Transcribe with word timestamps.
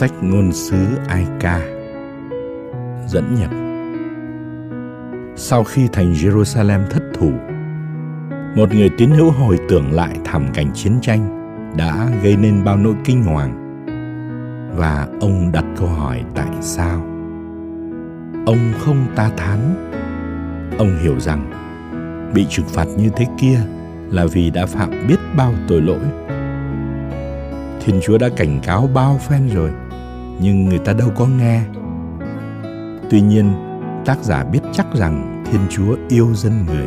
Sách 0.00 0.22
ngôn 0.22 0.52
sứ 0.52 0.86
Ai 1.08 1.26
Ca 1.40 1.60
Dẫn 3.06 3.34
nhập. 3.38 3.50
Sau 5.36 5.64
khi 5.64 5.88
thành 5.92 6.12
Jerusalem 6.12 6.86
thất 6.90 7.02
thủ, 7.14 7.30
Một 8.56 8.74
người 8.74 8.90
tín 8.98 9.10
hữu 9.10 9.30
hồi 9.30 9.58
tưởng 9.68 9.92
lại 9.92 10.16
thảm 10.24 10.46
cảnh 10.54 10.70
chiến 10.74 10.92
tranh 11.02 11.52
đã 11.76 12.10
gây 12.22 12.36
nên 12.36 12.64
bao 12.64 12.76
nỗi 12.76 12.94
kinh 13.04 13.22
hoàng 13.22 13.52
và 14.76 15.08
ông 15.20 15.52
đặt 15.52 15.64
câu 15.76 15.88
hỏi 15.88 16.24
tại 16.34 16.50
sao. 16.60 17.00
Ông 18.46 18.72
không 18.78 19.06
ta 19.16 19.30
thán. 19.36 19.58
Ông 20.78 20.98
hiểu 21.02 21.20
rằng 21.20 21.50
bị 22.34 22.46
trừng 22.50 22.66
phạt 22.68 22.86
như 22.96 23.10
thế 23.16 23.26
kia 23.38 23.60
là 24.10 24.26
vì 24.26 24.50
đã 24.50 24.66
phạm 24.66 24.90
biết 25.08 25.18
bao 25.36 25.54
tội 25.68 25.80
lỗi. 25.80 26.02
Thiên 27.80 28.00
chúa 28.02 28.18
đã 28.18 28.28
cảnh 28.36 28.60
cáo 28.62 28.88
bao 28.94 29.18
phen 29.18 29.48
rồi 29.54 29.70
nhưng 30.42 30.64
người 30.64 30.78
ta 30.78 30.92
đâu 30.92 31.08
có 31.16 31.26
nghe. 31.26 31.62
Tuy 33.10 33.20
nhiên, 33.20 33.52
tác 34.04 34.18
giả 34.22 34.44
biết 34.44 34.60
chắc 34.72 34.86
rằng 34.94 35.44
thiên 35.50 35.60
chúa 35.70 35.96
yêu 36.08 36.28
dân 36.34 36.66
người. 36.66 36.86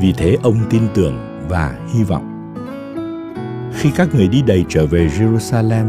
Vì 0.00 0.12
thế 0.12 0.36
ông 0.42 0.56
tin 0.70 0.82
tưởng 0.94 1.46
và 1.48 1.74
hy 1.92 2.02
vọng. 2.02 2.54
Khi 3.74 3.90
các 3.96 4.14
người 4.14 4.28
đi 4.28 4.42
đầy 4.42 4.64
trở 4.68 4.86
về 4.86 5.08
jerusalem, 5.08 5.86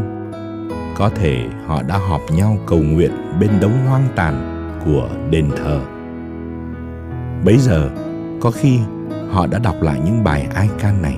có 0.96 1.08
thể 1.08 1.48
họ 1.66 1.82
đã 1.82 1.98
họp 2.08 2.20
nhau 2.32 2.56
cầu 2.66 2.78
nguyện 2.78 3.12
bên 3.40 3.50
đống 3.60 3.86
hoang 3.86 4.08
tàn 4.16 4.60
của 4.84 5.08
đền 5.30 5.50
thờ. 5.56 5.80
Bấy 7.44 7.58
giờ, 7.58 7.90
có 8.40 8.50
khi 8.50 8.78
họ 9.30 9.46
đã 9.46 9.58
đọc 9.58 9.82
lại 9.82 10.00
những 10.04 10.24
bài 10.24 10.48
ai 10.54 10.68
ca 10.78 10.92
này. 10.92 11.16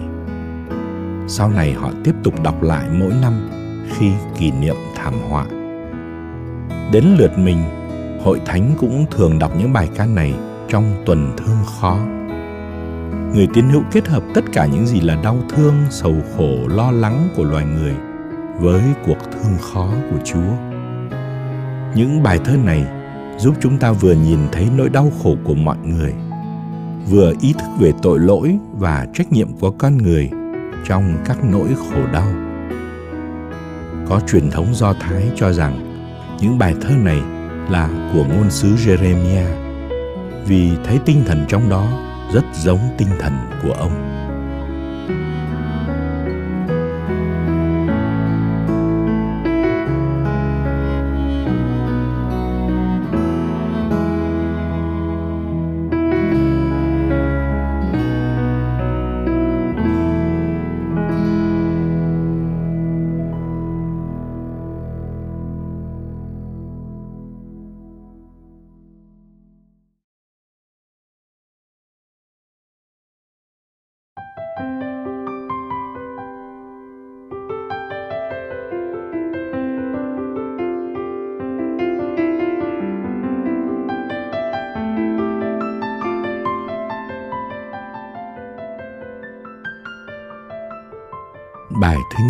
Sau 1.28 1.50
này 1.50 1.72
họ 1.72 1.90
tiếp 2.04 2.14
tục 2.22 2.34
đọc 2.42 2.62
lại 2.62 2.88
mỗi 2.92 3.12
năm 3.22 3.48
khi 3.96 4.10
kỷ 4.38 4.50
niệm 4.50 4.76
thảm 5.06 5.14
họa. 5.28 5.44
Đến 6.92 7.04
lượt 7.18 7.38
mình, 7.38 7.58
hội 8.24 8.40
thánh 8.44 8.70
cũng 8.78 9.06
thường 9.10 9.38
đọc 9.38 9.52
những 9.58 9.72
bài 9.72 9.88
ca 9.96 10.06
này 10.06 10.34
trong 10.68 10.84
tuần 11.06 11.32
thương 11.36 11.56
khó. 11.80 11.98
Người 13.34 13.48
tín 13.54 13.68
hữu 13.68 13.82
kết 13.92 14.08
hợp 14.08 14.22
tất 14.34 14.44
cả 14.52 14.66
những 14.66 14.86
gì 14.86 15.00
là 15.00 15.20
đau 15.22 15.38
thương, 15.48 15.74
sầu 15.90 16.14
khổ, 16.36 16.68
lo 16.68 16.90
lắng 16.90 17.28
của 17.36 17.44
loài 17.44 17.64
người 17.64 17.94
với 18.60 18.82
cuộc 19.06 19.18
thương 19.32 19.52
khó 19.60 19.88
của 20.10 20.18
chúa. 20.24 20.52
Những 21.94 22.22
bài 22.22 22.40
thơ 22.44 22.56
này 22.56 22.86
giúp 23.38 23.54
chúng 23.60 23.78
ta 23.78 23.92
vừa 23.92 24.14
nhìn 24.14 24.38
thấy 24.52 24.68
nỗi 24.76 24.88
đau 24.88 25.12
khổ 25.22 25.36
của 25.44 25.54
mọi 25.54 25.76
người, 25.84 26.12
vừa 27.10 27.32
ý 27.40 27.52
thức 27.52 27.68
về 27.78 27.92
tội 28.02 28.18
lỗi 28.18 28.58
và 28.72 29.06
trách 29.14 29.32
nhiệm 29.32 29.48
của 29.60 29.70
con 29.70 29.96
người 29.96 30.30
trong 30.86 31.14
các 31.24 31.44
nỗi 31.44 31.68
khổ 31.76 32.00
đau 32.12 32.45
có 34.08 34.20
truyền 34.28 34.50
thống 34.50 34.74
do 34.74 34.92
thái 34.92 35.22
cho 35.36 35.52
rằng 35.52 35.92
những 36.40 36.58
bài 36.58 36.74
thơ 36.80 36.90
này 36.96 37.20
là 37.70 38.10
của 38.12 38.24
ngôn 38.24 38.50
sứ 38.50 38.74
jeremiah 38.74 39.66
vì 40.46 40.70
thấy 40.84 40.98
tinh 41.04 41.22
thần 41.26 41.44
trong 41.48 41.68
đó 41.70 41.86
rất 42.32 42.44
giống 42.54 42.78
tinh 42.98 43.08
thần 43.20 43.32
của 43.62 43.72
ông. 43.72 44.25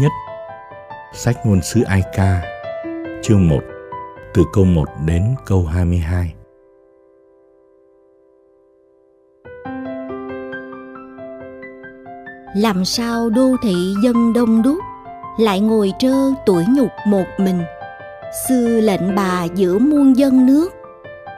Nhất. 0.00 0.12
Sách 1.12 1.46
ngôn 1.46 1.62
sứ 1.62 1.82
Ai 1.82 2.02
Ca 2.16 2.42
Chương 3.22 3.48
1 3.48 3.60
Từ 4.34 4.44
câu 4.52 4.64
1 4.64 4.84
đến 5.06 5.34
câu 5.46 5.66
22 5.66 6.34
Làm 12.56 12.84
sao 12.84 13.30
đô 13.30 13.56
thị 13.62 13.94
dân 14.02 14.32
đông 14.32 14.62
đúc, 14.62 14.78
Lại 15.38 15.60
ngồi 15.60 15.92
trơ 15.98 16.14
tuổi 16.46 16.64
nhục 16.68 16.90
một 17.06 17.26
mình? 17.38 17.62
Xưa 18.48 18.80
lệnh 18.80 19.14
bà 19.14 19.44
giữa 19.44 19.78
muôn 19.78 20.16
dân 20.16 20.46
nước, 20.46 20.68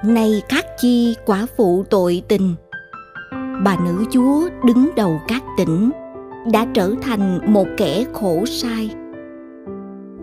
Nay 0.04 0.42
các 0.48 0.66
chi 0.78 1.16
quả 1.26 1.46
phụ 1.56 1.84
tội 1.90 2.22
tình. 2.28 2.54
Bà 3.64 3.76
nữ 3.84 4.04
chúa 4.10 4.48
đứng 4.64 4.90
đầu 4.96 5.20
các 5.28 5.42
tỉnh 5.58 5.90
đã 6.52 6.66
trở 6.74 6.94
thành 7.02 7.52
một 7.52 7.66
kẻ 7.76 8.04
khổ 8.12 8.44
sai. 8.46 8.90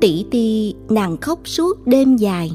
Tỷ 0.01 0.25
ti 0.31 0.75
nàng 0.89 1.17
khóc 1.17 1.39
suốt 1.43 1.87
đêm 1.87 2.15
dài. 2.15 2.51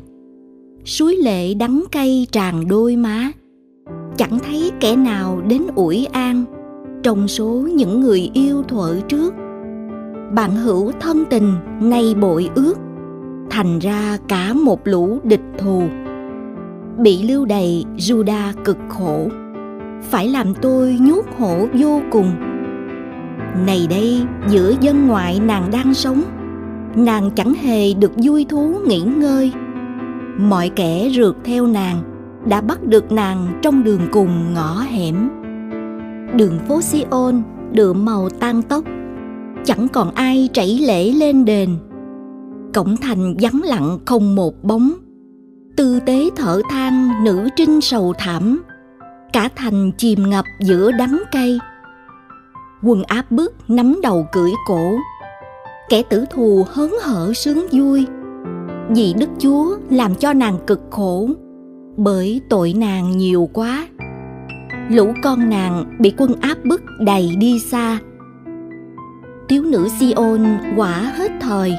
Suối 0.84 1.16
lệ 1.16 1.54
đắng 1.54 1.84
cay 1.92 2.26
tràn 2.32 2.68
đôi 2.68 2.96
má. 2.96 3.32
Chẳng 4.16 4.38
thấy 4.38 4.70
kẻ 4.80 4.96
nào 4.96 5.40
đến 5.48 5.62
ủi 5.74 6.06
an 6.12 6.44
trong 7.02 7.28
số 7.28 7.68
những 7.74 8.00
người 8.00 8.30
yêu 8.34 8.62
thuở 8.62 9.00
trước. 9.08 9.34
Bạn 10.34 10.56
hữu 10.56 10.92
thân 11.00 11.24
tình 11.30 11.54
nay 11.80 12.14
bội 12.20 12.50
ước, 12.54 12.74
thành 13.50 13.78
ra 13.78 14.18
cả 14.28 14.52
một 14.52 14.80
lũ 14.84 15.18
địch 15.24 15.44
thù. 15.58 15.82
Bị 16.98 17.22
lưu 17.22 17.44
đày 17.44 17.84
juda 17.96 18.52
cực 18.64 18.78
khổ. 18.88 19.28
Phải 20.02 20.28
làm 20.28 20.54
tôi 20.54 20.96
nhút 21.00 21.24
hổ 21.38 21.66
vô 21.78 22.00
cùng 22.10 22.49
này 23.66 23.86
đây, 23.90 24.22
giữa 24.48 24.74
dân 24.80 25.06
ngoại 25.06 25.40
nàng 25.40 25.70
đang 25.72 25.94
sống, 25.94 26.22
nàng 26.94 27.30
chẳng 27.30 27.54
hề 27.54 27.94
được 27.94 28.12
vui 28.16 28.46
thú 28.48 28.74
nghỉ 28.86 29.00
ngơi. 29.00 29.52
Mọi 30.38 30.68
kẻ 30.68 31.10
rượt 31.16 31.36
theo 31.44 31.66
nàng 31.66 32.02
đã 32.46 32.60
bắt 32.60 32.82
được 32.82 33.12
nàng 33.12 33.58
trong 33.62 33.84
đường 33.84 34.00
cùng 34.12 34.54
ngõ 34.54 34.80
hẻm. 34.80 35.28
Đường 36.36 36.58
phố 36.68 36.80
Sion, 36.80 37.42
đượm 37.72 38.04
màu 38.04 38.28
tan 38.28 38.62
tóc, 38.62 38.84
chẳng 39.64 39.88
còn 39.88 40.14
ai 40.14 40.48
chảy 40.52 40.78
lễ 40.86 41.12
lên 41.12 41.44
đền. 41.44 41.76
Cổng 42.74 42.96
thành 42.96 43.34
vắng 43.40 43.60
lặng 43.64 43.98
không 44.06 44.34
một 44.34 44.64
bóng. 44.64 44.92
Tư 45.76 46.00
tế 46.06 46.30
thở 46.36 46.60
than, 46.70 47.24
nữ 47.24 47.48
trinh 47.56 47.80
sầu 47.80 48.12
thảm. 48.18 48.62
Cả 49.32 49.48
thành 49.56 49.92
chìm 49.92 50.30
ngập 50.30 50.44
giữa 50.60 50.92
đắng 50.92 51.22
cay 51.32 51.58
quân 52.82 53.02
áp 53.02 53.30
bức 53.30 53.54
nắm 53.68 54.00
đầu 54.02 54.26
cưỡi 54.32 54.50
cổ. 54.66 54.98
Kẻ 55.88 56.02
tử 56.02 56.24
thù 56.30 56.66
hớn 56.72 56.94
hở 57.02 57.32
sướng 57.34 57.66
vui. 57.72 58.06
Vì 58.88 59.14
đức 59.20 59.30
chúa 59.38 59.76
làm 59.90 60.14
cho 60.14 60.32
nàng 60.32 60.58
cực 60.66 60.80
khổ, 60.90 61.28
bởi 61.96 62.40
tội 62.48 62.74
nàng 62.76 63.18
nhiều 63.18 63.48
quá. 63.52 63.88
Lũ 64.88 65.12
con 65.22 65.50
nàng 65.50 65.96
bị 65.98 66.12
quân 66.16 66.34
áp 66.40 66.64
bức 66.64 66.82
đầy 67.00 67.36
đi 67.38 67.58
xa. 67.58 67.98
Thiếu 69.48 69.62
nữ 69.62 69.88
Siôn 70.00 70.58
quả 70.76 71.12
hết 71.16 71.32
thời, 71.40 71.72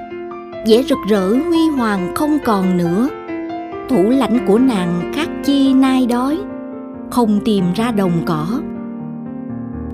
vẻ 0.67 0.83
rực 0.83 0.97
rỡ 1.09 1.27
huy 1.27 1.67
hoàng 1.77 2.11
không 2.15 2.37
còn 2.45 2.77
nữa. 2.77 3.09
Thủ 3.89 4.09
lãnh 4.09 4.47
của 4.47 4.57
nàng 4.57 5.11
khắc 5.15 5.29
chi 5.43 5.73
nai 5.73 6.05
đói, 6.05 6.37
không 7.09 7.39
tìm 7.45 7.65
ra 7.75 7.91
đồng 7.91 8.23
cỏ 8.25 8.61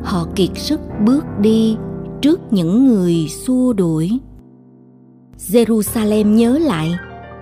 họ 0.07 0.25
kiệt 0.35 0.49
sức 0.55 0.79
bước 1.05 1.25
đi 1.39 1.77
trước 2.21 2.39
những 2.51 2.87
người 2.87 3.27
xua 3.27 3.73
đuổi. 3.73 4.19
Jerusalem 5.37 6.33
nhớ 6.33 6.57
lại 6.61 6.95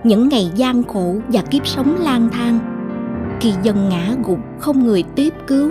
những 0.04 0.28
ngày 0.28 0.50
gian 0.54 0.82
khổ 0.82 1.14
và 1.28 1.42
kiếp 1.42 1.66
sống 1.66 1.96
lang 2.00 2.28
thang. 2.32 2.58
Khi 3.40 3.52
dân 3.62 3.88
ngã 3.88 4.14
gục 4.24 4.38
không 4.58 4.84
người 4.84 5.02
tiếp 5.02 5.34
cứu, 5.46 5.70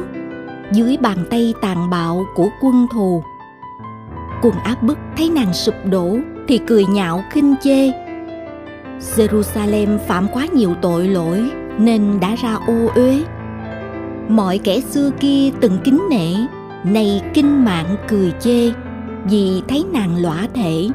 dưới 0.74 0.98
bàn 0.98 1.18
tay 1.30 1.54
tàn 1.62 1.90
bạo 1.90 2.26
của 2.36 2.48
quân 2.62 2.88
thù. 2.94 3.24
Quân 4.42 4.54
áp 4.64 4.84
bức 4.84 4.98
thấy 5.18 5.30
nàng 5.30 5.54
sụp 5.54 5.76
đổ 5.90 6.18
thì 6.48 6.58
cười 6.58 6.86
nhạo 6.86 7.24
khinh 7.32 7.56
chê. 7.64 7.92
Jerusalem 9.00 9.98
phạm 9.98 10.28
quá 10.34 10.46
nhiều 10.54 10.74
tội 10.82 11.08
lỗi 11.08 11.52
nên 11.80 12.20
đã 12.20 12.36
ra 12.36 12.58
ô 12.68 12.88
uế. 12.96 13.24
Mọi 14.30 14.58
kẻ 14.58 14.80
xưa 14.80 15.12
kia 15.20 15.52
từng 15.62 15.78
kính 15.84 16.02
nể 16.10 16.34
nay 16.94 17.22
kinh 17.34 17.66
mạng 17.66 17.96
cười 18.08 18.34
chê, 18.40 18.72
vì 19.30 19.62
thấy 19.68 19.86
nàng 19.94 20.16
lõa 20.22 20.48
thể. 20.54 20.90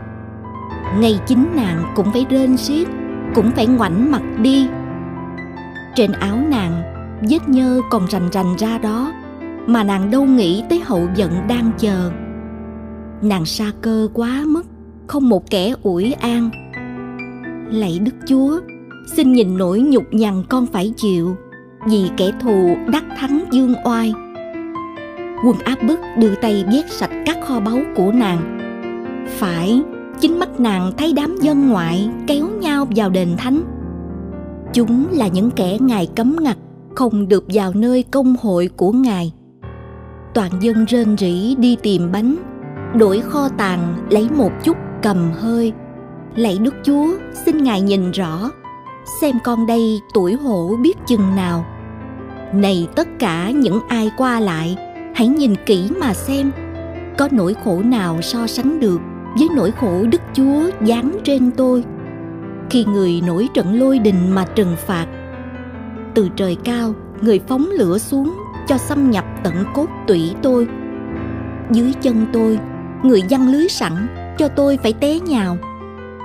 Ngay 1.00 1.20
chính 1.26 1.46
nàng 1.54 1.92
cũng 1.96 2.12
phải 2.12 2.26
rên 2.30 2.56
xiết, 2.56 2.88
cũng 3.34 3.50
phải 3.50 3.66
ngoảnh 3.66 4.10
mặt 4.10 4.22
đi. 4.42 4.66
Trên 5.94 6.12
áo 6.12 6.36
nàng, 6.48 6.82
vết 7.30 7.48
nhơ 7.48 7.80
còn 7.90 8.06
rành 8.08 8.28
rành 8.32 8.56
ra 8.58 8.78
đó, 8.78 9.12
mà 9.66 9.84
nàng 9.84 10.10
đâu 10.10 10.24
nghĩ 10.24 10.62
tới 10.70 10.80
hậu 10.84 11.08
giận 11.14 11.32
đang 11.48 11.70
chờ. 11.78 12.10
Nàng 13.22 13.44
xa 13.44 13.72
cơ 13.82 14.08
quá 14.14 14.42
mức, 14.46 14.62
không 15.06 15.28
một 15.28 15.50
kẻ 15.50 15.74
ủi 15.82 16.12
an. 16.12 16.50
Lạy 17.70 17.98
đức 17.98 18.14
chúa, 18.26 18.60
xin 19.16 19.32
nhìn 19.32 19.58
nỗi 19.58 19.80
nhục 19.80 20.04
nhằn 20.10 20.42
con 20.48 20.66
phải 20.66 20.92
chịu, 20.96 21.36
vì 21.86 22.10
kẻ 22.16 22.30
thù 22.40 22.76
đắc 22.92 23.04
thắng 23.18 23.44
dương 23.50 23.74
oai 23.84 24.14
quân 25.44 25.58
áp 25.64 25.82
bức 25.82 26.00
đưa 26.18 26.34
tay 26.34 26.64
vét 26.72 26.90
sạch 26.90 27.10
các 27.26 27.38
kho 27.44 27.60
báu 27.60 27.78
của 27.96 28.12
nàng. 28.12 28.58
Phải, 29.28 29.82
chính 30.20 30.38
mắt 30.38 30.60
nàng 30.60 30.92
thấy 30.96 31.12
đám 31.12 31.36
dân 31.40 31.68
ngoại 31.68 32.10
kéo 32.26 32.48
nhau 32.48 32.86
vào 32.96 33.10
đền 33.10 33.28
thánh. 33.38 33.62
Chúng 34.72 35.06
là 35.12 35.28
những 35.28 35.50
kẻ 35.50 35.78
ngài 35.80 36.06
cấm 36.16 36.36
ngặt, 36.40 36.56
không 36.94 37.28
được 37.28 37.44
vào 37.48 37.72
nơi 37.74 38.04
công 38.10 38.36
hội 38.42 38.70
của 38.76 38.92
ngài. 38.92 39.32
Toàn 40.34 40.50
dân 40.60 40.84
rên 40.84 41.16
rỉ 41.16 41.54
đi 41.58 41.76
tìm 41.82 42.12
bánh, 42.12 42.36
đổi 42.94 43.20
kho 43.20 43.48
tàng 43.48 44.06
lấy 44.10 44.28
một 44.36 44.52
chút 44.64 44.76
cầm 45.02 45.30
hơi. 45.40 45.72
Lạy 46.36 46.58
đức 46.58 46.74
chúa, 46.82 47.06
xin 47.44 47.64
ngài 47.64 47.80
nhìn 47.80 48.10
rõ, 48.10 48.50
xem 49.20 49.36
con 49.44 49.66
đây 49.66 50.00
tuổi 50.14 50.34
hổ 50.34 50.76
biết 50.82 50.98
chừng 51.06 51.36
nào. 51.36 51.64
Này 52.54 52.88
tất 52.94 53.08
cả 53.18 53.50
những 53.50 53.80
ai 53.88 54.10
qua 54.16 54.40
lại 54.40 54.76
hãy 55.20 55.28
nhìn 55.28 55.54
kỹ 55.66 55.88
mà 56.00 56.14
xem. 56.14 56.50
Có 57.18 57.28
nỗi 57.32 57.54
khổ 57.64 57.82
nào 57.82 58.22
so 58.22 58.46
sánh 58.46 58.80
được 58.80 59.00
với 59.38 59.48
nỗi 59.56 59.70
khổ 59.70 60.06
đức 60.12 60.20
chúa 60.34 60.70
giáng 60.86 61.18
trên 61.24 61.50
tôi? 61.50 61.84
Khi 62.70 62.84
người 62.84 63.22
nổi 63.26 63.48
trận 63.54 63.78
lôi 63.80 63.98
đình 63.98 64.30
mà 64.30 64.44
trừng 64.54 64.76
phạt, 64.86 65.06
từ 66.14 66.28
trời 66.36 66.56
cao 66.64 66.94
người 67.20 67.40
phóng 67.48 67.68
lửa 67.70 67.98
xuống 67.98 68.34
cho 68.66 68.78
xâm 68.78 69.10
nhập 69.10 69.24
tận 69.44 69.54
cốt 69.74 69.86
tủy 70.06 70.34
tôi. 70.42 70.68
Dưới 71.70 71.92
chân 71.92 72.26
tôi, 72.32 72.58
người 73.02 73.22
giăng 73.28 73.48
lưới 73.52 73.68
sẵn 73.68 73.92
cho 74.38 74.48
tôi 74.48 74.76
phải 74.76 74.92
té 74.92 75.20
nhào. 75.20 75.56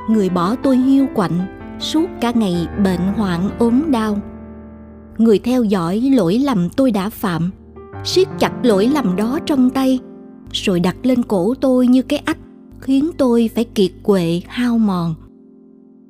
Người 0.09 0.30
bỏ 0.30 0.56
tôi 0.56 0.77
hiu 0.77 1.07
quạnh, 1.15 1.39
suốt 1.80 2.09
cả 2.21 2.31
ngày 2.36 2.68
bệnh 2.83 3.13
hoạn 3.18 3.50
ốm 3.59 3.92
đau. 3.92 4.18
Người 5.18 5.39
theo 5.39 5.63
dõi 5.63 6.12
lỗi 6.15 6.39
lầm 6.45 6.69
tôi 6.69 6.92
đã 6.92 7.09
phạm 7.09 7.51
siết 8.06 8.28
chặt 8.40 8.52
lỗi 8.63 8.88
lầm 8.94 9.16
đó 9.16 9.40
trong 9.46 9.69
tay, 9.69 10.00
rồi 10.52 10.80
đặt 10.80 10.96
lên 11.04 11.24
cổ 11.24 11.54
tôi 11.62 11.88
như 11.88 12.02
cái 12.02 12.22
ách, 12.25 12.38
khiến 12.80 13.10
tôi 13.18 13.50
phải 13.56 13.63
kiệt 13.63 13.92
quệ, 14.04 14.42
hao 14.48 14.78
mòn. 14.78 15.16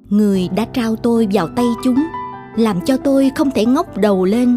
Người 0.09 0.49
đã 0.55 0.65
trao 0.65 0.95
tôi 0.95 1.27
vào 1.33 1.47
tay 1.47 1.65
chúng, 1.83 2.03
làm 2.55 2.81
cho 2.85 2.97
tôi 2.97 3.31
không 3.35 3.51
thể 3.55 3.65
ngóc 3.65 3.97
đầu 3.97 4.25
lên. 4.25 4.55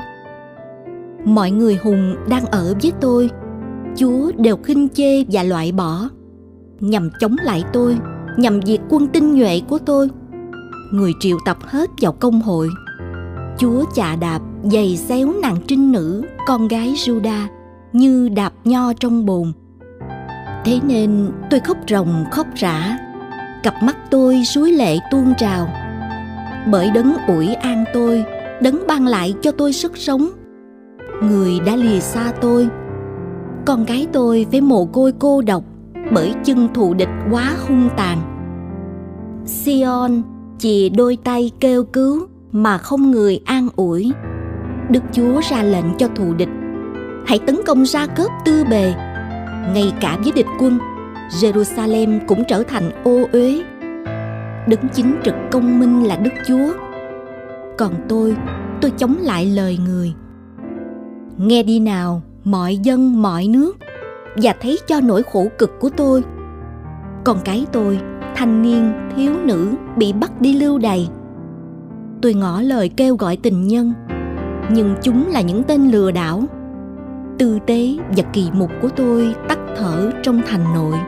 Mọi 1.25 1.51
người 1.51 1.79
hùng 1.83 2.17
đang 2.29 2.45
ở 2.45 2.75
với 2.83 2.93
tôi, 3.01 3.31
chúa 3.97 4.33
đều 4.39 4.57
khinh 4.57 4.89
chê 4.89 5.25
và 5.25 5.43
loại 5.43 5.73
bỏ, 5.73 6.09
nhằm 6.81 7.11
chống 7.21 7.37
lại 7.45 7.65
tôi, 7.73 7.99
nhằm 8.37 8.63
diệt 8.63 8.81
quân 8.89 9.07
tinh 9.07 9.35
nhuệ 9.35 9.61
của 9.69 9.79
tôi. 9.79 10.09
Người 10.93 11.13
triệu 11.21 11.39
tập 11.45 11.59
hết 11.61 11.91
vào 12.01 12.13
công 12.13 12.41
hội 12.41 12.69
chúa 13.59 13.85
chà 13.95 14.17
đạp 14.17 14.41
giày 14.63 14.97
xéo 14.97 15.33
nàng 15.43 15.57
trinh 15.67 15.93
nữ, 15.93 16.23
con 16.47 16.69
gái 16.69 16.95
juda, 16.97 17.47
như 17.93 18.29
đạp 18.29 18.53
nho 18.65 18.93
trong 18.93 19.27
bồn. 19.27 19.53
Thế 20.65 20.81
nên 20.83 21.31
tôi 21.51 21.61
khóc 21.61 21.77
ròng 21.89 22.25
khóc 22.31 22.47
rã, 22.55 22.99
cặp 23.63 23.75
mắt 23.83 23.97
tôi 24.11 24.45
suối 24.45 24.73
lệ 24.73 24.99
tuôn 25.11 25.35
trào. 25.39 25.69
Bởi 26.71 26.91
đấng 26.91 27.17
ủi 27.27 27.55
an 27.55 27.85
tôi, 27.95 28.25
đấng 28.63 28.87
ban 28.89 29.07
lại 29.07 29.35
cho 29.43 29.53
tôi 29.53 29.73
sức 29.73 29.97
sống. 29.97 30.29
Người 31.23 31.61
đã 31.67 31.77
lìa 31.77 32.01
xa 32.01 32.33
tôi, 32.41 32.69
con 33.67 33.85
gái 33.85 34.07
tôi 34.13 34.47
phải 34.51 34.61
mồ 34.61 34.85
côi 34.85 35.13
cô 35.19 35.43
độc 35.43 35.65
bởi 36.13 36.35
chân 36.45 36.69
thù 36.75 36.95
địch 36.95 37.09
quá 37.31 37.53
hung 37.69 37.89
tàn. 37.97 38.19
Sion 39.45 40.23
chì 40.59 40.89
đôi 40.89 41.19
tay 41.25 41.51
kêu 41.61 41.85
cứu 41.85 42.27
mà 42.53 42.79
không 42.79 43.11
người 43.11 43.41
an 43.45 43.69
ủi. 43.77 44.13
Đức 44.91 45.03
Chúa 45.13 45.41
ra 45.51 45.63
lệnh 45.63 45.85
cho 45.99 46.09
thù 46.09 46.35
địch. 46.35 46.49
Hãy 47.27 47.39
tấn 47.39 47.57
công 47.67 47.87
ra 47.87 48.07
cớp 48.07 48.31
tư 48.45 48.65
bề. 48.71 48.95
Ngay 49.75 49.93
cả 50.01 50.19
với 50.23 50.33
địch 50.33 50.47
quân 50.61 50.79
Jerusalem 51.31 52.19
cũng 52.27 52.45
trở 52.49 52.63
thành 52.63 52.91
ô 53.05 53.21
uế. 53.33 53.63
Đứng 54.67 54.89
chính 54.93 55.17
trực 55.25 55.35
công 55.51 55.81
minh 55.81 56.05
là 56.05 56.17
Đức 56.17 56.31
Chúa. 56.47 56.73
Còn 57.79 57.95
tôi, 58.09 58.37
tôi 58.81 58.91
chống 58.91 59.17
lại 59.21 59.47
lời 59.47 59.79
người. 59.87 60.15
Nghe 61.37 61.63
đi 61.63 61.81
nào, 61.81 62.23
mọi 62.45 62.77
dân, 62.77 63.23
mọi 63.23 63.49
nước 63.49 63.77
Và 64.43 64.55
thấy 64.61 64.79
cho 64.87 65.01
nỗi 65.01 65.23
khổ 65.23 65.47
cực 65.59 65.81
của 65.81 65.91
tôi. 65.97 66.23
Con 67.25 67.39
cái 67.45 67.67
tôi, 67.73 68.01
thanh 68.37 68.63
niên, 68.63 68.93
thiếu 69.17 69.33
nữ 69.45 69.69
bị 69.97 70.13
bắt 70.13 70.41
đi 70.41 70.55
lưu 70.55 70.79
đày. 70.79 71.09
Tôi 72.23 72.35
ngỏ 72.35 72.61
lời 72.61 72.91
kêu 72.97 73.17
gọi 73.17 73.37
tình 73.37 73.69
nhân. 73.69 73.93
Nhưng 74.71 74.95
chúng 75.03 75.29
là 75.29 75.41
những 75.41 75.63
tên 75.63 75.91
lừa 75.91 76.11
đảo. 76.11 76.43
Tư 77.39 77.59
tế 77.67 77.97
và 78.17 78.23
kỳ 78.33 78.49
mục 78.53 78.71
của 78.83 78.89
tôi 78.89 79.35
tắt 79.49 79.59
thở 79.77 80.11
trong 80.23 80.41
thành 80.47 80.65
nội, 80.75 80.99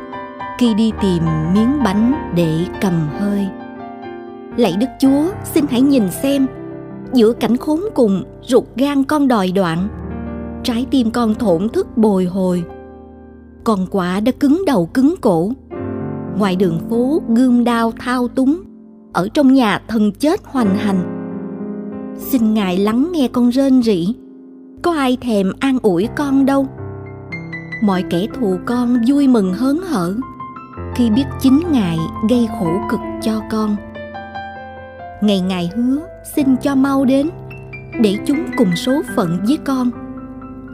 khi 0.59 0.75
đi 0.75 0.93
tìm 1.03 1.23
miếng 1.55 1.83
bánh 1.85 2.33
để 2.37 2.65
cầm 2.81 3.09
hơi. 3.19 3.49
Lạy 4.57 4.75
đức 4.81 4.87
chúa, 5.01 5.25
xin 5.45 5.65
hãy 5.71 5.81
nhìn 5.81 6.11
xem, 6.11 6.47
giữa 7.13 7.33
cảnh 7.33 7.57
khốn 7.57 7.81
cùng, 7.95 8.25
ruột 8.43 8.65
gan 8.77 9.05
con 9.05 9.29
đòi 9.29 9.53
đoạn, 9.53 9.89
trái 10.63 10.87
tim 10.91 11.11
con 11.11 11.35
thổn 11.35 11.69
thức 11.69 11.97
bồi 11.97 12.25
hồi. 12.25 12.65
Con 13.65 13.87
quả 13.91 14.21
đã 14.21 14.33
cứng 14.41 14.63
đầu 14.67 14.87
cứng 14.87 15.15
cổ, 15.21 15.53
ngoài 16.39 16.57
đường 16.57 16.79
phố 16.91 17.23
gươm 17.29 17.65
đao 17.65 17.93
thao 17.99 18.29
túng 18.29 18.70
ở 19.13 19.29
trong 19.35 19.55
nhà 19.55 19.81
thần 19.89 20.13
chết 20.13 20.41
hoành 20.45 20.75
hành. 20.77 21.17
Xin 22.17 22.55
ngài 22.55 22.79
lắng 22.79 23.09
nghe 23.13 23.29
con 23.33 23.49
rên 23.49 23.83
rỉ. 23.83 24.15
Có 24.83 24.93
ai 24.93 25.19
thèm 25.21 25.53
an 25.61 25.79
ủi 25.83 26.09
con 26.17 26.47
đâu. 26.47 26.67
Mọi 27.83 28.05
kẻ 28.11 28.27
thù 28.35 28.59
con 28.67 29.03
vui 29.09 29.29
mừng 29.29 29.55
hớn 29.55 29.81
hở 29.89 30.15
khi 30.95 31.11
biết 31.11 31.25
chính 31.41 31.63
ngài 31.73 31.99
gây 32.31 32.49
khổ 32.61 32.81
cực 32.91 33.01
cho 33.23 33.41
con. 33.51 33.77
Ngày 35.21 35.41
ngài 35.41 35.71
hứa 35.77 35.99
xin 36.37 36.57
cho 36.57 36.75
mau 36.75 37.05
đến 37.05 37.31
để 38.01 38.17
chúng 38.27 38.45
cùng 38.57 38.77
số 38.77 39.03
phận 39.17 39.39
với 39.47 39.59
con. 39.65 39.91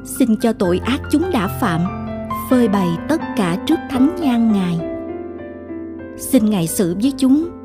Xin 0.05 0.37
cho 0.37 0.53
tội 0.53 0.81
ác 0.85 1.01
chúng 1.11 1.31
đã 1.33 1.49
phạm, 1.61 1.81
phơi 2.51 2.69
bày 2.69 2.89
tất 3.09 3.21
cả 3.37 3.57
trước 3.67 3.79
thánh 3.91 4.17
nhan 4.21 4.53
ngài. 4.53 4.79
Xin 6.17 6.51
ngài 6.51 6.67
xử 6.67 6.97
với 7.03 7.13
chúng 7.17 7.56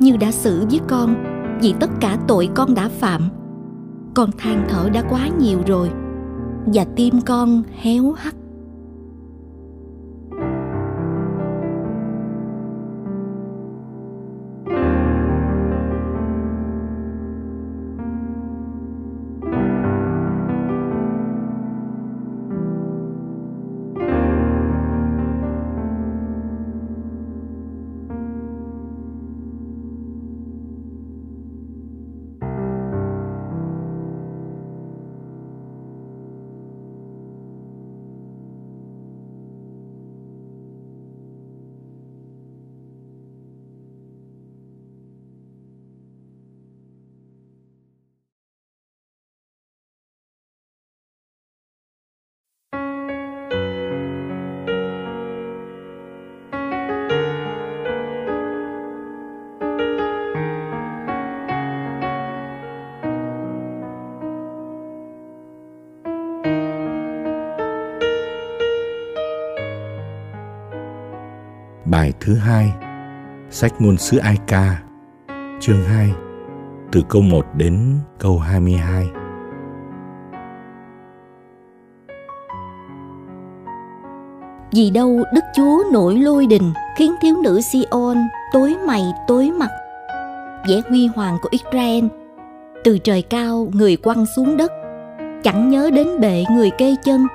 như 0.00 0.16
đã 0.16 0.32
xử 0.32 0.66
với 0.70 0.80
con, 0.88 1.14
vì 1.62 1.74
tất 1.80 1.90
cả 2.00 2.18
tội 2.28 2.48
con 2.54 2.74
đã 2.74 2.88
phạm. 2.88 3.28
Con 4.14 4.30
than 4.38 4.66
thở 4.68 4.88
đã 4.92 5.02
quá 5.10 5.28
nhiều 5.38 5.58
rồi, 5.66 5.90
và 6.66 6.84
tim 6.96 7.20
con 7.20 7.62
héo 7.82 8.12
hắt. 8.12 8.34
Bài 72.00 72.12
thứ 72.20 72.34
hai 72.34 72.72
Sách 73.50 73.72
ngôn 73.80 73.96
sứ 73.96 74.18
Ai 74.18 74.36
Ca, 74.46 74.82
chương 75.60 75.84
2, 75.84 76.10
từ 76.92 77.02
câu 77.08 77.22
1 77.22 77.46
đến 77.56 77.98
câu 78.18 78.38
22. 78.38 79.08
Vì 84.72 84.90
đâu 84.90 85.24
Đức 85.34 85.40
Chúa 85.56 85.82
nổi 85.92 86.18
lôi 86.18 86.46
đình 86.46 86.72
khiến 86.96 87.14
thiếu 87.22 87.36
nữ 87.42 87.60
Sion 87.60 88.16
tối 88.52 88.76
mày 88.86 89.02
tối 89.28 89.50
mặt. 89.58 89.70
Vẻ 90.68 90.80
huy 90.88 91.06
hoàng 91.06 91.38
của 91.42 91.48
Israel 91.50 92.04
từ 92.84 92.98
trời 92.98 93.22
cao 93.22 93.68
người 93.72 93.96
quăng 93.96 94.26
xuống 94.36 94.56
đất 94.56 94.72
chẳng 95.42 95.68
nhớ 95.68 95.90
đến 95.90 96.20
bệ 96.20 96.44
người 96.50 96.70
kê 96.70 96.94
chân 97.04 97.26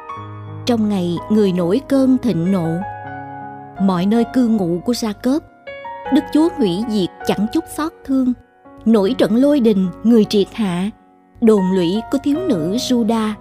trong 0.65 0.89
ngày 0.89 1.17
người 1.29 1.51
nổi 1.51 1.81
cơn 1.87 2.17
thịnh 2.17 2.51
nộ 2.51 2.94
mọi 3.81 4.05
nơi 4.05 4.23
cư 4.33 4.47
ngụ 4.47 4.79
của 4.85 4.93
gia 4.93 5.13
cớp. 5.13 5.43
Đức 6.13 6.21
chúa 6.33 6.49
hủy 6.57 6.83
diệt 6.89 7.09
chẳng 7.25 7.47
chút 7.53 7.63
xót 7.77 7.91
thương, 8.05 8.33
nổi 8.85 9.15
trận 9.17 9.35
lôi 9.35 9.59
đình 9.59 9.87
người 10.03 10.25
triệt 10.25 10.47
hạ, 10.53 10.89
đồn 11.41 11.61
lũy 11.75 12.01
của 12.11 12.17
thiếu 12.23 12.37
nữ 12.47 12.75
juda. 12.75 13.31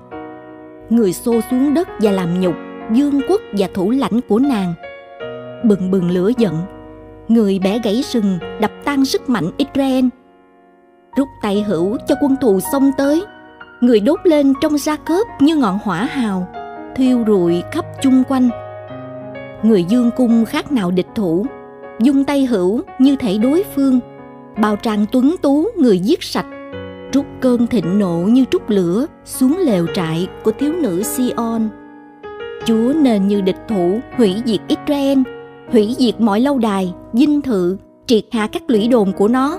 Người 0.91 1.13
xô 1.13 1.41
xuống 1.51 1.75
đất 1.75 1.89
và 2.01 2.11
làm 2.11 2.41
nhục 2.41 2.55
dương 2.93 3.21
quốc 3.29 3.41
và 3.59 3.69
thủ 3.75 3.91
lãnh 3.91 4.21
của 4.29 4.39
nàng. 4.39 4.75
Bừng 5.65 5.91
bừng 5.91 6.11
lửa 6.11 6.31
giận, 6.39 6.55
người 7.29 7.59
bẻ 7.59 7.79
gãy 7.85 8.03
sừng 8.03 8.39
đập 8.61 8.71
tan 8.85 9.05
sức 9.05 9.31
mạnh 9.31 9.51
israel. 9.57 10.05
Rút 11.17 11.29
tay 11.43 11.63
hữu 11.63 11.97
cho 12.09 12.15
quân 12.21 12.37
thù 12.41 12.61
xông 12.73 12.91
tới, 12.99 13.25
người 13.81 14.01
đốt 14.01 14.21
lên 14.25 14.53
trong 14.61 14.79
gia 14.79 14.97
cớp 14.97 15.27
như 15.41 15.57
ngọn 15.57 15.79
hỏa 15.83 16.05
hào, 16.05 16.49
thiêu 16.97 17.25
rụi 17.27 17.63
khắp 17.73 17.85
chung 18.03 18.23
quanh 18.29 18.49
người 19.65 19.85
dương 19.85 20.11
cung 20.17 20.45
khác 20.45 20.73
nào 20.73 20.91
địch 20.91 21.09
thủ 21.15 21.47
dung 22.01 22.25
tay 22.25 22.47
hữu 22.47 22.81
như 22.99 23.17
thể 23.17 23.39
đối 23.39 23.65
phương 23.75 24.01
bào 24.63 24.77
tràng 24.77 25.07
tuấn 25.13 25.35
tú 25.43 25.67
người 25.79 25.99
giết 25.99 26.23
sạch 26.23 26.47
trút 27.15 27.27
cơn 27.41 27.67
thịnh 27.67 27.99
nộ 27.99 28.17
như 28.17 28.45
trút 28.51 28.63
lửa 28.69 29.07
xuống 29.25 29.59
lều 29.59 29.87
trại 29.95 30.29
của 30.45 30.51
thiếu 30.51 30.73
nữ 30.73 31.03
Sion. 31.03 31.69
Chúa 32.65 32.93
nên 32.97 33.29
như 33.29 33.41
địch 33.41 33.59
thủ 33.69 34.01
hủy 34.17 34.35
diệt 34.45 34.61
Israel, 34.69 35.19
hủy 35.73 35.95
diệt 35.99 36.21
mọi 36.21 36.41
lâu 36.41 36.59
đài, 36.59 36.95
dinh 37.13 37.43
thự, 37.43 37.77
triệt 38.07 38.25
hạ 38.33 38.47
các 38.47 38.63
lũy 38.67 38.89
đồn 38.89 39.13
của 39.13 39.29
nó. 39.29 39.59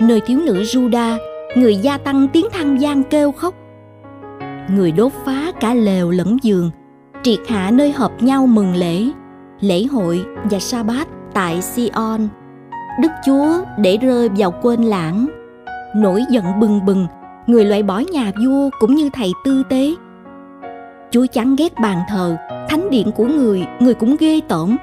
Nơi 0.00 0.20
thiếu 0.20 0.40
nữ 0.46 0.62
Juda, 0.62 1.18
người 1.56 1.76
gia 1.76 1.98
tăng 1.98 2.28
tiếng 2.32 2.46
than 2.52 2.80
gian 2.80 3.02
kêu 3.02 3.32
khóc. 3.32 3.54
Người 4.76 4.92
đốt 4.92 5.12
phá 5.24 5.52
cả 5.60 5.74
lều 5.74 6.10
lẫn 6.10 6.36
giường, 6.42 6.70
triệt 7.22 7.38
hạ 7.48 7.70
nơi 7.70 7.92
hợp 7.92 8.22
nhau 8.22 8.46
mừng 8.46 8.74
lễ, 8.74 9.04
lễ 9.62 9.84
hội 9.84 10.24
và 10.50 10.58
sa 10.58 10.82
bát 10.82 11.08
tại 11.34 11.62
Sion. 11.62 12.28
Đức 13.00 13.08
Chúa 13.26 13.64
để 13.78 13.96
rơi 13.96 14.28
vào 14.28 14.54
quên 14.62 14.82
lãng. 14.82 15.26
Nổi 15.96 16.22
giận 16.30 16.44
bừng 16.60 16.84
bừng, 16.86 17.06
người 17.46 17.64
loại 17.64 17.82
bỏ 17.82 17.98
nhà 18.12 18.32
vua 18.44 18.70
cũng 18.80 18.94
như 18.94 19.10
thầy 19.12 19.32
tư 19.44 19.62
tế. 19.68 19.94
Chúa 21.10 21.26
chán 21.32 21.56
ghét 21.56 21.80
bàn 21.80 21.98
thờ, 22.08 22.36
thánh 22.68 22.90
điện 22.90 23.12
của 23.12 23.24
người, 23.24 23.66
người 23.80 23.94
cũng 23.94 24.16
ghê 24.20 24.40
tởm. 24.48 24.76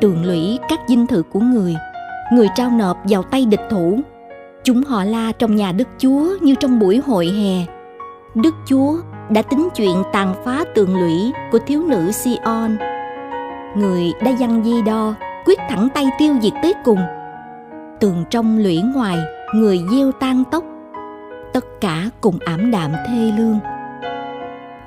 Tường 0.00 0.24
lũy 0.24 0.58
các 0.68 0.80
dinh 0.88 1.06
thự 1.06 1.22
của 1.22 1.40
người, 1.40 1.76
người 2.32 2.48
trao 2.54 2.70
nộp 2.70 2.96
vào 3.04 3.22
tay 3.22 3.44
địch 3.44 3.66
thủ. 3.70 4.00
Chúng 4.64 4.82
họ 4.82 5.04
la 5.04 5.32
trong 5.32 5.56
nhà 5.56 5.72
Đức 5.72 5.88
Chúa 5.98 6.26
như 6.40 6.54
trong 6.54 6.78
buổi 6.78 7.02
hội 7.06 7.26
hè. 7.26 7.74
Đức 8.34 8.54
Chúa 8.66 8.96
đã 9.30 9.42
tính 9.42 9.68
chuyện 9.74 10.02
tàn 10.12 10.34
phá 10.44 10.64
tường 10.74 10.96
lũy 10.96 11.32
của 11.52 11.58
thiếu 11.66 11.82
nữ 11.82 12.10
Sion. 12.12 12.76
Người 13.76 14.12
đã 14.24 14.32
dăng 14.40 14.64
di 14.64 14.82
đo, 14.82 15.14
quyết 15.46 15.58
thẳng 15.68 15.88
tay 15.94 16.06
tiêu 16.18 16.34
diệt 16.42 16.52
tới 16.62 16.72
cùng. 16.84 16.98
Tường 18.00 18.24
trong 18.30 18.58
lũy 18.58 18.82
ngoài, 18.94 19.18
người 19.54 19.80
gieo 19.92 20.12
tan 20.12 20.42
tóc. 20.50 20.64
Tất 21.52 21.64
cả 21.80 22.10
cùng 22.20 22.38
ảm 22.44 22.70
đạm 22.70 22.92
thê 23.06 23.32
lương. 23.38 23.58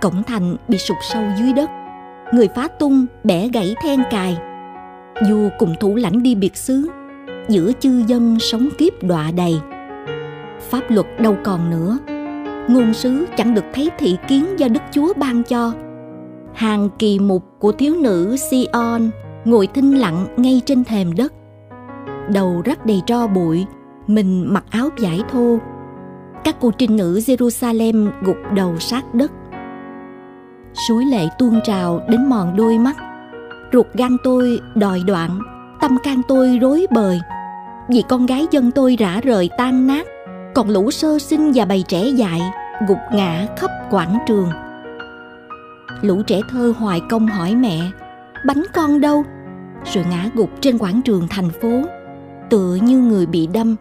Cổng 0.01 0.23
thành 0.23 0.55
bị 0.67 0.77
sụp 0.77 0.97
sâu 1.01 1.23
dưới 1.39 1.53
đất. 1.53 1.69
Người 2.33 2.47
phá 2.55 2.67
tung, 2.79 3.05
bẻ 3.23 3.47
gãy 3.47 3.75
then 3.83 4.03
cài. 4.11 4.37
Vua 5.29 5.49
cùng 5.59 5.75
thủ 5.79 5.95
lãnh 5.95 6.23
đi 6.23 6.35
biệt 6.35 6.57
xứ, 6.57 6.89
giữa 7.47 7.71
chư 7.79 8.03
dân 8.07 8.37
sống 8.39 8.69
kiếp 8.77 9.03
đọa 9.03 9.31
đầy. 9.37 9.59
Pháp 10.69 10.81
luật 10.89 11.07
đâu 11.19 11.35
còn 11.43 11.69
nữa, 11.69 11.97
ngôn 12.67 12.93
sứ 12.93 13.25
chẳng 13.37 13.53
được 13.53 13.65
thấy 13.73 13.89
thị 13.97 14.17
kiến 14.27 14.59
do 14.59 14.67
Đức 14.67 14.81
Chúa 14.91 15.13
ban 15.13 15.43
cho. 15.43 15.73
Hàng 16.59 16.89
kỳ 16.99 17.19
mục 17.19 17.43
của 17.59 17.71
thiếu 17.71 17.95
nữ 17.95 18.35
Sion 18.37 19.09
ngồi 19.45 19.67
thinh 19.67 19.99
lặng 19.99 20.25
ngay 20.37 20.61
trên 20.65 20.83
thềm 20.83 21.15
đất. 21.15 21.33
Đầu 22.33 22.61
rắc 22.65 22.85
đầy 22.85 23.01
tro 23.05 23.27
bụi, 23.27 23.65
mình 24.07 24.53
mặc 24.53 24.63
áo 24.69 24.89
vải 24.97 25.21
thô. 25.31 25.57
Các 26.43 26.55
cô 26.59 26.71
trinh 26.71 26.95
nữ 26.95 27.19
Jerusalem 27.19 28.11
gục 28.21 28.37
đầu 28.55 28.79
sát 28.79 29.13
đất. 29.13 29.31
Suối 30.87 31.05
lệ 31.05 31.27
tuôn 31.39 31.59
trào 31.63 32.01
đến 32.09 32.29
mòn 32.29 32.55
đôi 32.55 32.77
mắt. 32.77 32.97
Ruột 33.73 33.87
gan 33.93 34.17
tôi 34.23 34.59
đòi 34.75 34.99
đoạn, 35.07 35.39
tâm 35.81 35.97
can 36.03 36.21
tôi 36.27 36.57
rối 36.61 36.85
bời. 36.91 37.19
Vì 37.89 38.03
con 38.09 38.25
gái 38.25 38.45
dân 38.51 38.71
tôi 38.71 38.95
rã 38.99 39.21
rời 39.23 39.49
tan 39.57 39.87
nát, 39.87 40.07
còn 40.55 40.69
lũ 40.69 40.91
sơ 40.91 41.19
sinh 41.19 41.51
và 41.55 41.65
bầy 41.65 41.83
trẻ 41.87 42.03
dại 42.15 42.41
gục 42.87 42.99
ngã 43.13 43.47
khắp 43.57 43.71
quảng 43.89 44.17
trường 44.27 44.49
lũ 46.01 46.21
trẻ 46.27 46.41
thơ 46.49 46.73
hoài 46.77 47.01
công 47.09 47.27
hỏi 47.27 47.55
mẹ, 47.55 47.79
bánh 48.45 48.63
con 48.73 49.01
đâu? 49.01 49.23
Rồi 49.93 50.05
ngã 50.09 50.29
gục 50.33 50.49
trên 50.61 50.77
quảng 50.77 51.01
trường 51.01 51.27
thành 51.29 51.49
phố, 51.49 51.81
tựa 52.49 52.77
như 52.81 52.99
người 52.99 53.25
bị 53.25 53.47
đâm. 53.47 53.75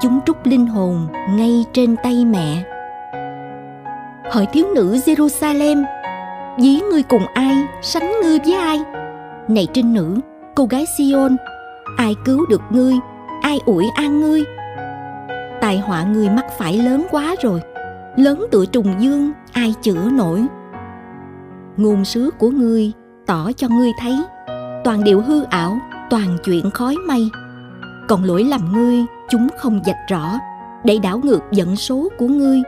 Chúng 0.00 0.20
trút 0.26 0.36
linh 0.44 0.66
hồn 0.66 1.06
ngay 1.30 1.64
trên 1.72 1.96
tay 2.02 2.24
mẹ. 2.24 2.64
Hỏi 4.32 4.46
thiếu 4.52 4.66
nữ 4.74 4.96
jerusalem, 5.06 5.84
dí 6.58 6.80
ngươi 6.90 7.02
cùng 7.02 7.26
ai, 7.34 7.56
sánh 7.82 8.12
ngươi 8.22 8.38
với 8.38 8.54
ai? 8.54 8.80
Này 9.48 9.66
trinh 9.74 9.94
nữ, 9.94 10.20
cô 10.54 10.64
gái 10.64 10.84
Sion, 10.98 11.36
ai 11.96 12.14
cứu 12.24 12.46
được 12.50 12.62
ngươi, 12.70 12.94
ai 13.42 13.58
ủi 13.66 13.84
an 13.94 14.20
ngươi? 14.20 14.44
Tai 15.60 15.78
họa 15.78 16.02
ngươi 16.02 16.28
mắc 16.28 16.46
phải 16.58 16.78
lớn 16.78 17.06
quá 17.10 17.34
rồi, 17.42 17.60
lớn 18.16 18.46
tựa 18.50 18.66
trùng 18.66 18.94
dương, 18.98 19.32
ai 19.52 19.74
chữa 19.82 20.10
nổi 20.10 20.46
ngôn 21.76 22.04
sứ 22.04 22.30
của 22.38 22.50
ngươi, 22.50 22.92
tỏ 23.26 23.50
cho 23.56 23.68
ngươi 23.70 23.90
thấy. 24.00 24.16
Toàn 24.84 25.04
điệu 25.04 25.20
hư 25.20 25.42
ảo, 25.42 25.78
toàn 26.10 26.36
chuyện 26.44 26.70
khói 26.70 26.96
mây. 27.08 27.28
Còn 28.08 28.24
lỗi 28.24 28.44
lầm 28.44 28.72
ngươi, 28.72 29.04
chúng 29.30 29.48
không 29.58 29.80
dạch 29.86 30.08
rõ, 30.10 30.38
để 30.84 30.98
đảo 31.02 31.20
ngược 31.24 31.40
dẫn 31.50 31.76
số 31.76 32.08
của 32.18 32.26
ngươi. 32.26 32.62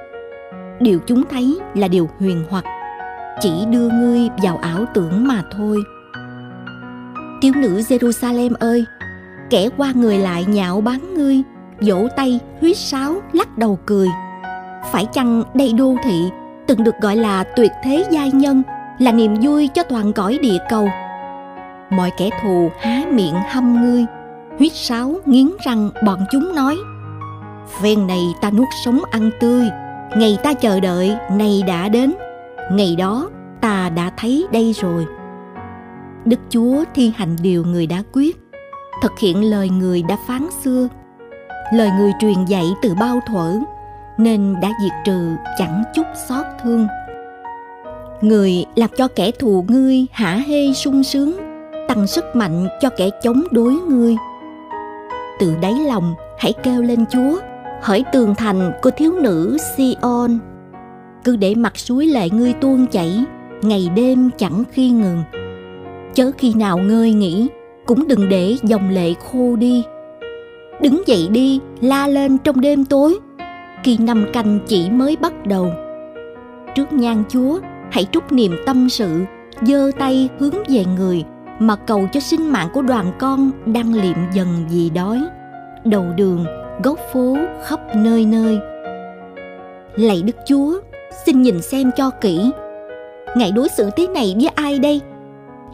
Điều 0.80 0.98
chúng 1.06 1.22
thấy 1.30 1.58
là 1.74 1.88
điều 1.88 2.08
huyền 2.18 2.44
hoặc, 2.50 2.64
chỉ 3.40 3.50
đưa 3.70 3.88
ngươi 3.88 4.28
vào 4.42 4.56
ảo 4.56 4.84
tưởng 4.94 5.28
mà 5.28 5.42
thôi. 5.50 5.78
Thiếu 7.42 7.52
nữ 7.56 7.80
jerusalem 7.88 8.54
ơi, 8.60 8.84
kẻ 9.50 9.68
qua 9.76 9.92
người 9.94 10.18
lại 10.18 10.44
nhạo 10.48 10.80
báng 10.80 11.14
ngươi, 11.14 11.42
vỗ 11.80 12.08
tay, 12.16 12.40
huýt 12.60 12.76
sáo, 12.76 13.14
lắc 13.32 13.58
đầu 13.58 13.78
cười. 13.86 14.08
Phải 14.92 15.06
chăng 15.12 15.42
đây 15.54 15.72
đô 15.72 15.96
thị, 16.04 16.30
từng 16.66 16.84
được 16.84 16.94
gọi 17.00 17.16
là 17.16 17.44
tuyệt 17.44 17.70
thế 17.84 18.04
giai 18.10 18.30
nhân? 18.32 18.62
Là 18.98 19.12
niềm 19.12 19.34
vui 19.42 19.68
cho 19.68 19.82
toàn 19.82 20.12
cõi 20.12 20.38
địa 20.42 20.58
cầu. 20.68 20.88
Mọi 21.90 22.10
kẻ 22.18 22.30
thù 22.42 22.70
há 22.80 23.02
miệng 23.10 23.34
hăm 23.34 23.82
ngươi 23.82 24.06
huýt 24.58 24.72
sáo 24.74 25.14
nghiến 25.26 25.50
răng 25.64 25.90
bọn 26.06 26.20
chúng 26.30 26.54
nói, 26.54 26.76
phen 27.80 28.06
này 28.06 28.22
ta 28.40 28.50
nuốt 28.50 28.68
sống 28.84 29.00
ăn 29.10 29.30
tươi, 29.40 29.68
ngày 30.16 30.38
ta 30.42 30.54
chờ 30.54 30.80
đợi 30.80 31.16
này 31.30 31.62
đã 31.66 31.88
đến, 31.88 32.14
ngày 32.72 32.96
đó 32.96 33.30
ta 33.60 33.90
đã 33.90 34.10
thấy 34.16 34.46
đây 34.52 34.72
rồi. 34.72 35.06
Đức 36.24 36.40
chúa 36.48 36.84
thi 36.94 37.12
hành 37.16 37.36
điều 37.42 37.64
người 37.64 37.86
đã 37.86 38.02
quyết, 38.12 38.36
thực 39.02 39.18
hiện 39.18 39.50
lời 39.50 39.68
người 39.68 40.02
đã 40.02 40.16
phán 40.28 40.48
xưa. 40.64 40.88
Lời 41.72 41.90
người 41.98 42.12
truyền 42.20 42.44
dạy 42.44 42.64
từ 42.82 42.94
bao 42.94 43.20
thuở, 43.28 43.54
nên 44.18 44.60
đã 44.62 44.70
diệt 44.82 44.92
trừ 45.04 45.36
chẳng 45.58 45.82
chút 45.94 46.06
xót 46.28 46.46
thương 46.62 46.86
người 48.24 48.64
làm 48.74 48.90
cho 48.96 49.08
kẻ 49.08 49.30
thù 49.30 49.64
ngươi 49.68 50.06
hả 50.12 50.42
hê 50.46 50.72
sung 50.72 51.02
sướng, 51.02 51.36
tăng 51.88 52.06
sức 52.06 52.24
mạnh 52.34 52.68
cho 52.80 52.88
kẻ 52.96 53.10
chống 53.22 53.42
đối 53.50 53.72
ngươi. 53.74 54.16
Từ 55.40 55.54
đáy 55.62 55.72
lòng, 55.72 56.14
hãy 56.38 56.52
kêu 56.62 56.82
lên 56.82 57.04
chúa, 57.10 57.38
hỡi 57.82 58.04
tường 58.12 58.34
thành 58.34 58.72
của 58.82 58.90
thiếu 58.90 59.12
nữ 59.12 59.56
Sion. 59.76 60.38
Cứ 61.24 61.36
để 61.36 61.54
mặt 61.54 61.78
suối 61.78 62.06
lệ 62.06 62.28
ngươi 62.30 62.52
tuôn 62.52 62.86
chảy, 62.86 63.24
ngày 63.62 63.90
đêm 63.96 64.30
chẳng 64.38 64.62
khi 64.72 64.90
ngừng. 64.90 65.22
Chớ 66.14 66.30
khi 66.38 66.54
nào 66.54 66.78
ngươi 66.78 67.12
nghĩ 67.12 67.48
cũng 67.86 68.08
đừng 68.08 68.28
để 68.28 68.56
dòng 68.62 68.90
lệ 68.90 69.14
khô 69.14 69.56
đi. 69.56 69.82
Đứng 70.80 71.02
dậy 71.06 71.28
đi, 71.30 71.60
la 71.80 72.08
lên 72.08 72.38
trong 72.38 72.60
đêm 72.60 72.84
tối, 72.84 73.18
khi 73.84 73.98
năm 73.98 74.26
canh 74.32 74.58
chỉ 74.66 74.90
mới 74.90 75.16
bắt 75.16 75.46
đầu. 75.46 75.70
Trước 76.74 76.92
nhan 76.92 77.22
chúa 77.28 77.58
hãy 77.94 78.06
trút 78.12 78.32
niềm 78.32 78.52
tâm 78.66 78.88
sự, 78.88 79.24
giơ 79.62 79.90
tay 79.98 80.28
hướng 80.38 80.54
về 80.68 80.84
người 80.96 81.24
mà 81.58 81.76
cầu 81.76 82.08
cho 82.12 82.20
sinh 82.20 82.52
mạng 82.52 82.68
của 82.74 82.82
đoàn 82.82 83.12
con 83.18 83.50
đang 83.66 83.94
liệm 83.94 84.16
dần 84.32 84.66
vì 84.70 84.90
đói. 84.90 85.22
Đầu 85.84 86.04
đường, 86.16 86.44
góc 86.82 86.98
phố 87.12 87.36
khắp 87.64 87.80
nơi 87.96 88.26
nơi. 88.26 88.58
Lạy 89.96 90.22
đức 90.22 90.36
chúa, 90.46 90.80
xin 91.26 91.42
nhìn 91.42 91.62
xem 91.62 91.90
cho 91.96 92.10
kỹ. 92.10 92.50
Ngài 93.36 93.52
đối 93.52 93.68
xử 93.68 93.90
thế 93.96 94.06
này 94.06 94.34
với 94.40 94.48
ai 94.48 94.78
đây? 94.78 95.00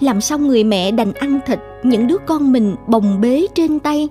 Làm 0.00 0.20
sao 0.20 0.38
người 0.38 0.64
mẹ 0.64 0.90
đành 0.90 1.12
ăn 1.12 1.40
thịt 1.46 1.58
những 1.82 2.06
đứa 2.06 2.18
con 2.26 2.52
mình 2.52 2.76
bồng 2.86 3.20
bế 3.20 3.46
trên 3.54 3.78
tay? 3.78 4.08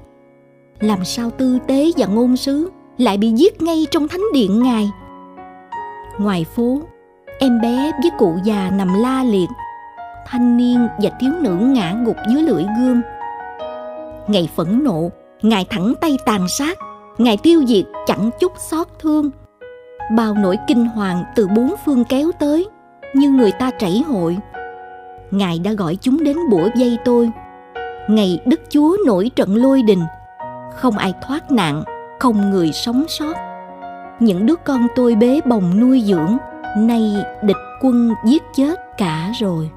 Làm 0.80 1.06
sao 1.06 1.30
tư 1.30 1.58
tế 1.68 1.92
và 1.98 2.06
ngôn 2.06 2.38
sứ 2.38 2.70
lại 2.98 3.18
bị 3.18 3.32
giết 3.32 3.62
ngay 3.62 3.88
trong 3.92 4.08
thánh 4.08 4.24
điện 4.34 4.63
ngài? 4.63 4.89
Ngoài 6.20 6.46
phố 6.56 6.82
em 7.39 7.62
bé 7.62 7.91
với 8.01 8.12
cụ 8.17 8.38
già 8.43 8.72
nằm 8.75 9.01
la 9.01 9.24
liệt. 9.24 9.50
Thanh 10.25 10.58
niên 10.58 10.88
và 10.98 11.10
thiếu 11.19 11.31
nữ 11.41 11.55
ngã 11.55 11.96
gục 12.05 12.15
dưới 12.29 12.41
lưỡi 12.41 12.63
gươm. 12.79 13.01
Ngài 14.27 14.50
phẫn 14.55 14.84
nộ, 14.84 15.10
ngài 15.41 15.65
thẳng 15.69 15.93
tay 16.01 16.17
tàn 16.25 16.48
sát. 16.48 16.77
Ngài 17.17 17.38
tiêu 17.38 17.63
diệt 17.67 17.86
chẳng 18.08 18.29
chút 18.39 18.51
xót 18.58 18.88
thương. 19.00 19.31
Bao 20.15 20.34
nỗi 20.34 20.58
kinh 20.67 20.86
hoàng 20.86 21.24
từ 21.36 21.48
bốn 21.48 21.75
phương 21.86 22.03
kéo 22.03 22.31
tới, 22.39 22.67
như 23.13 23.29
người 23.29 23.51
ta 23.51 23.72
chảy 23.72 24.03
hội. 24.08 24.38
Ngài 25.31 25.60
đã 25.60 25.72
gọi 25.72 25.98
chúng 26.01 26.24
đến 26.24 26.38
bủa 26.50 26.69
dây 26.75 26.98
tôi. 27.05 27.31
Ngày 28.08 28.39
đức 28.46 28.62
chúa 28.69 28.98
nổi 29.05 29.31
trận 29.36 29.55
lôi 29.55 29.81
đình. 29.81 30.03
Không 30.75 30.98
ai 30.98 31.13
thoát 31.22 31.51
nạn, 31.51 31.84
không 32.19 32.50
người 32.50 32.72
sống 32.72 33.05
sót. 33.08 33.34
Những 34.19 34.46
đứa 34.46 34.55
con 34.55 34.88
tôi 34.96 35.15
bế 35.15 35.41
bồng 35.46 35.79
nuôi 35.79 36.01
dưỡng 36.05 36.38
nay 36.78 37.16
địch 37.44 37.58
quân 37.82 38.10
giết 38.26 38.44
chết 38.56 38.76
cả 38.98 39.32
rồi. 39.40 39.70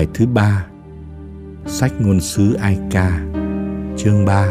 Bài 0.00 0.08
thứ 0.14 0.26
ba 0.34 0.66
Sách 1.66 1.92
ngôn 2.00 2.20
sứ 2.20 2.54
Ai 2.54 2.78
Ca 2.90 3.20
Chương 3.96 4.24
3 4.24 4.46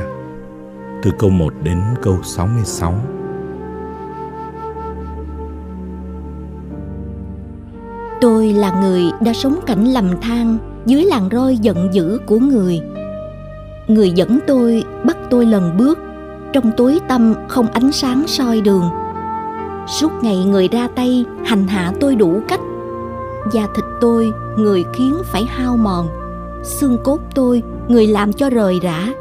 Từ 1.03 1.11
câu 1.19 1.29
1 1.29 1.53
đến 1.63 1.81
câu 2.01 2.17
66 2.23 2.93
Tôi 8.21 8.53
là 8.53 8.81
người 8.81 9.03
đã 9.21 9.33
sống 9.33 9.59
cảnh 9.65 9.85
lầm 9.85 10.21
than 10.21 10.57
dưới 10.85 11.03
làn 11.03 11.29
roi 11.31 11.57
giận 11.57 11.89
dữ 11.93 12.19
của 12.25 12.39
người. 12.39 12.81
Người 13.87 14.11
dẫn 14.11 14.39
tôi, 14.47 14.83
bắt 15.05 15.17
tôi 15.29 15.45
lần 15.45 15.77
bước, 15.77 15.99
trong 16.53 16.71
tối 16.77 16.99
tâm 17.07 17.33
không 17.47 17.67
ánh 17.67 17.91
sáng 17.91 18.23
soi 18.27 18.61
đường. 18.61 18.89
Suốt 19.87 20.11
ngày 20.21 20.45
người 20.45 20.67
ra 20.67 20.87
tay 20.95 21.25
hành 21.45 21.67
hạ 21.67 21.91
tôi 21.99 22.15
đủ 22.15 22.41
cách 22.47 22.59
da 23.51 23.67
thịt 23.75 23.85
tôi, 24.01 24.33
người 24.57 24.85
khiến 24.93 25.15
phải 25.23 25.45
hao 25.45 25.77
mòn. 25.77 26.07
Xương 26.63 26.97
cốt 27.03 27.19
tôi, 27.35 27.63
người 27.87 28.07
làm 28.07 28.33
cho 28.33 28.49
rời 28.49 28.79
rã. 28.81 29.13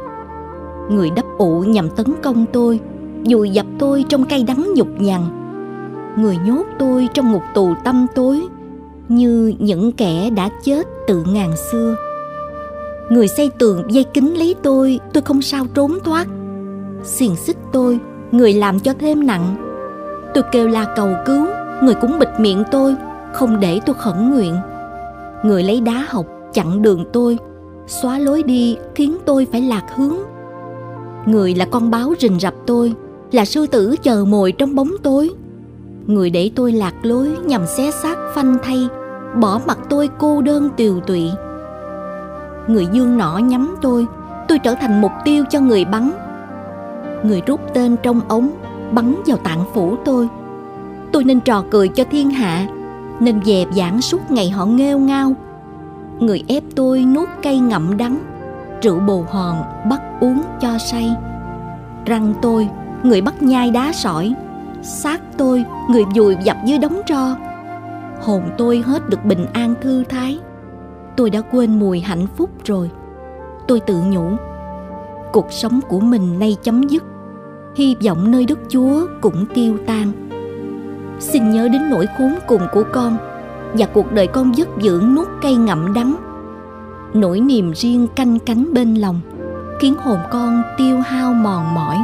Người 0.89 1.09
đắp 1.09 1.25
ụ 1.37 1.59
nhằm 1.59 1.89
tấn 1.89 2.05
công 2.23 2.45
tôi, 2.53 2.79
dùi 3.25 3.49
dập 3.49 3.65
tôi 3.79 4.05
trong 4.09 4.25
cay 4.25 4.43
đắng 4.43 4.73
nhục 4.75 4.87
nhằn. 5.01 5.21
Người 6.17 6.37
nhốt 6.45 6.63
tôi 6.79 7.09
trong 7.13 7.31
ngục 7.31 7.43
tù 7.53 7.73
tâm 7.83 8.07
tối, 8.15 8.47
như 9.07 9.53
những 9.59 9.91
kẻ 9.91 10.29
đã 10.29 10.49
chết 10.63 10.87
từ 11.07 11.23
ngàn 11.27 11.51
xưa. 11.71 11.95
Người 13.09 13.27
xây 13.27 13.51
tường 13.59 13.83
dây 13.89 14.03
kính 14.03 14.37
lấy 14.37 14.55
tôi 14.63 14.99
tôi 15.13 15.23
không 15.23 15.41
sao 15.41 15.65
trốn 15.73 15.99
thoát. 16.03 16.27
Xiềng 17.03 17.35
xích 17.35 17.57
tôi, 17.71 17.99
người 18.31 18.53
làm 18.53 18.79
cho 18.79 18.93
thêm 18.99 19.27
nặng. 19.27 19.55
Tôi 20.33 20.43
kêu 20.51 20.67
la 20.67 20.93
cầu 20.95 21.09
cứu, 21.25 21.47
người 21.83 21.95
cũng 22.01 22.19
bịt 22.19 22.29
miệng 22.39 22.63
tôi 22.71 22.95
không 23.33 23.59
để 23.59 23.79
tôi 23.85 23.95
khẩn 23.99 24.29
nguyện. 24.29 24.55
Người 25.43 25.63
lấy 25.63 25.81
đá 25.81 26.05
học 26.09 26.25
chặn 26.53 26.81
đường 26.81 27.05
tôi, 27.13 27.37
xóa 27.87 28.19
lối 28.19 28.43
đi 28.43 28.77
khiến 28.95 29.17
tôi 29.25 29.47
phải 29.51 29.61
lạc 29.61 29.83
hướng. 29.95 30.15
Người 31.25 31.55
là 31.55 31.65
con 31.65 31.91
báo 31.91 32.13
rình 32.19 32.39
rập 32.39 32.53
tôi, 32.65 32.93
là 33.31 33.45
sư 33.45 33.67
tử 33.67 33.95
chờ 34.03 34.25
mồi 34.25 34.51
trong 34.51 34.75
bóng 34.75 34.91
tối. 35.03 35.29
Người 36.07 36.29
để 36.29 36.51
tôi 36.55 36.71
lạc 36.71 36.93
lối 37.01 37.37
nhằm 37.45 37.65
xé 37.67 37.91
xác 37.91 38.17
phanh 38.35 38.57
thay, 38.63 38.87
bỏ 39.41 39.61
mặt 39.67 39.79
tôi 39.89 40.09
cô 40.19 40.41
đơn 40.41 40.69
tiều 40.77 40.99
tụy. 40.99 41.29
Người 42.67 42.87
dương 42.91 43.17
nỏ 43.17 43.37
nhắm 43.37 43.75
tôi 43.81 44.07
tôi 44.47 44.59
trở 44.59 44.75
thành 44.75 45.01
mục 45.01 45.11
tiêu 45.25 45.43
cho 45.49 45.59
người 45.59 45.85
bắn. 45.85 46.11
Người 47.23 47.41
rút 47.45 47.59
tên 47.73 47.95
trong 48.03 48.21
ống, 48.27 48.49
bắn 48.91 49.15
vào 49.25 49.37
tạng 49.37 49.63
phủ 49.73 49.95
tôi. 50.05 50.27
Tôi 51.11 51.23
nên 51.23 51.39
trò 51.39 51.63
cười 51.71 51.87
cho 51.87 52.03
thiên 52.11 52.29
hạ 52.29 52.67
nên 53.19 53.43
dẹp 53.43 53.67
dãn 53.71 54.01
suốt 54.01 54.31
ngày 54.31 54.49
họ 54.49 54.65
nghêu 54.65 54.99
ngao. 54.99 55.35
Người 56.19 56.43
ép 56.47 56.63
tôi 56.75 57.05
nuốt 57.05 57.27
cây 57.43 57.59
ngậm 57.59 57.97
đắng, 57.97 58.19
rượu 58.81 58.99
bồ 58.99 59.25
hòn 59.29 59.63
bắt 59.89 60.01
uống 60.19 60.41
cho 60.61 60.77
say. 60.77 61.15
Răng 62.05 62.33
tôi, 62.41 62.69
người 63.03 63.21
bắt 63.21 63.41
nhai 63.41 63.71
đá 63.71 63.91
sỏi, 63.93 64.33
xác 64.81 65.21
tôi, 65.37 65.65
người 65.89 66.03
vùi 66.15 66.35
dập 66.43 66.57
dưới 66.65 66.77
đống 66.77 67.01
tro. 67.05 67.35
Hồn 68.21 68.43
tôi 68.57 68.83
hết 68.85 69.09
được 69.09 69.25
bình 69.25 69.45
an 69.53 69.75
thư 69.81 70.03
thái. 70.09 70.39
Tôi 71.17 71.29
đã 71.29 71.41
quên 71.41 71.79
mùi 71.79 71.99
hạnh 71.99 72.27
phúc 72.37 72.49
rồi. 72.65 72.91
Tôi 73.67 73.79
tự 73.79 74.01
nhủ, 74.09 74.29
cuộc 75.33 75.47
sống 75.49 75.79
của 75.87 75.99
mình 75.99 76.39
nay 76.39 76.57
chấm 76.63 76.83
dứt. 76.83 77.03
Hy 77.75 77.95
vọng 78.05 78.31
nơi 78.31 78.45
đức 78.45 78.59
chúa 78.69 79.07
cũng 79.21 79.45
tiêu 79.53 79.77
tan 79.87 80.28
xin 81.19 81.49
nhớ 81.49 81.67
đến 81.67 81.89
nỗi 81.89 82.05
khốn 82.17 82.35
cùng 82.47 82.61
của 82.73 82.83
con 82.93 83.17
và 83.73 83.85
cuộc 83.85 84.11
đời 84.11 84.27
con 84.27 84.51
vất 84.57 84.67
dưỡng 84.81 85.15
nuốt 85.15 85.27
cây 85.41 85.55
ngậm 85.55 85.93
đắng. 85.93 86.15
Nỗi 87.13 87.39
niềm 87.39 87.71
riêng 87.75 88.07
canh 88.15 88.39
cánh 88.39 88.73
bên 88.73 88.95
lòng 88.95 89.19
khiến 89.79 89.95
hồn 89.99 90.19
con 90.31 90.61
tiêu 90.77 90.99
hao 90.99 91.33
mòn 91.33 91.75
mỏi. 91.75 91.97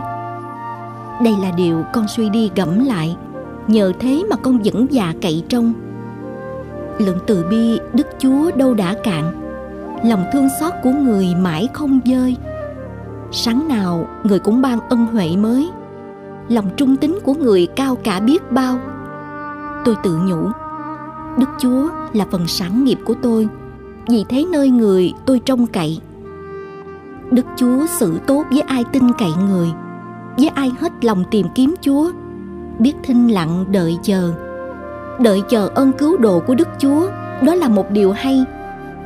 Đây 1.23 1.35
là 1.41 1.51
điều 1.51 1.83
con 1.93 2.07
suy 2.07 2.29
đi 2.29 2.51
gẫm 2.55 2.85
lại 2.85 3.17
nhờ 3.67 3.91
thế 3.99 4.23
mà 4.29 4.35
con 4.35 4.59
vẫn 4.63 4.87
già 4.91 5.13
cậy 5.21 5.43
trông 5.49 5.73
lượng 6.99 7.17
từ 7.27 7.45
bi 7.49 7.79
đức 7.93 8.07
chúa 8.19 8.51
đâu 8.55 8.73
đã 8.73 8.95
cạn, 9.03 9.31
lòng 10.03 10.25
thương 10.33 10.47
xót 10.59 10.73
của 10.83 10.91
người 10.91 11.27
mãi 11.37 11.67
không 11.73 11.99
dơi. 12.05 12.37
Sáng 13.31 13.67
nào 13.67 14.07
người 14.23 14.39
cũng 14.39 14.61
ban 14.61 14.79
ân 14.89 15.05
huệ 15.05 15.35
mới, 15.35 15.69
lòng 16.49 16.69
trung 16.77 16.97
tín 16.97 17.19
của 17.23 17.33
người 17.33 17.67
cao 17.75 17.95
cả 18.03 18.19
biết 18.19 18.51
bao 18.51 18.77
tôi 19.85 19.95
tự 20.03 20.17
nhủ. 20.17 20.49
Đức 21.37 21.49
chúa 21.59 21.89
là 22.13 22.25
phần 22.31 22.47
sản 22.47 22.83
nghiệp 22.83 22.99
của 23.05 23.13
tôi, 23.21 23.47
vì 24.07 24.25
thế 24.29 24.45
nơi 24.51 24.69
người 24.69 25.13
tôi 25.25 25.39
trông 25.39 25.67
cậy. 25.67 25.99
Đức 27.31 27.45
chúa 27.55 27.85
xử 27.99 28.19
tốt 28.27 28.43
với 28.51 28.61
ai 28.61 28.83
tin 28.83 29.03
cậy 29.17 29.31
người, 29.47 29.71
với 30.37 30.47
ai 30.47 30.71
hết 30.79 31.05
lòng 31.05 31.23
tìm 31.31 31.47
kiếm 31.55 31.75
chúa, 31.81 32.11
biết 32.79 32.93
thinh 33.03 33.27
lặng 33.27 33.65
đợi 33.71 33.97
chờ. 34.03 34.33
Đợi 35.19 35.41
chờ 35.49 35.69
ơn 35.75 35.91
cứu 35.91 36.17
độ 36.17 36.39
của 36.39 36.55
đức 36.55 36.67
chúa, 36.79 37.09
đó 37.41 37.55
là 37.55 37.67
một 37.67 37.91
điều 37.91 38.11
hay, 38.11 38.45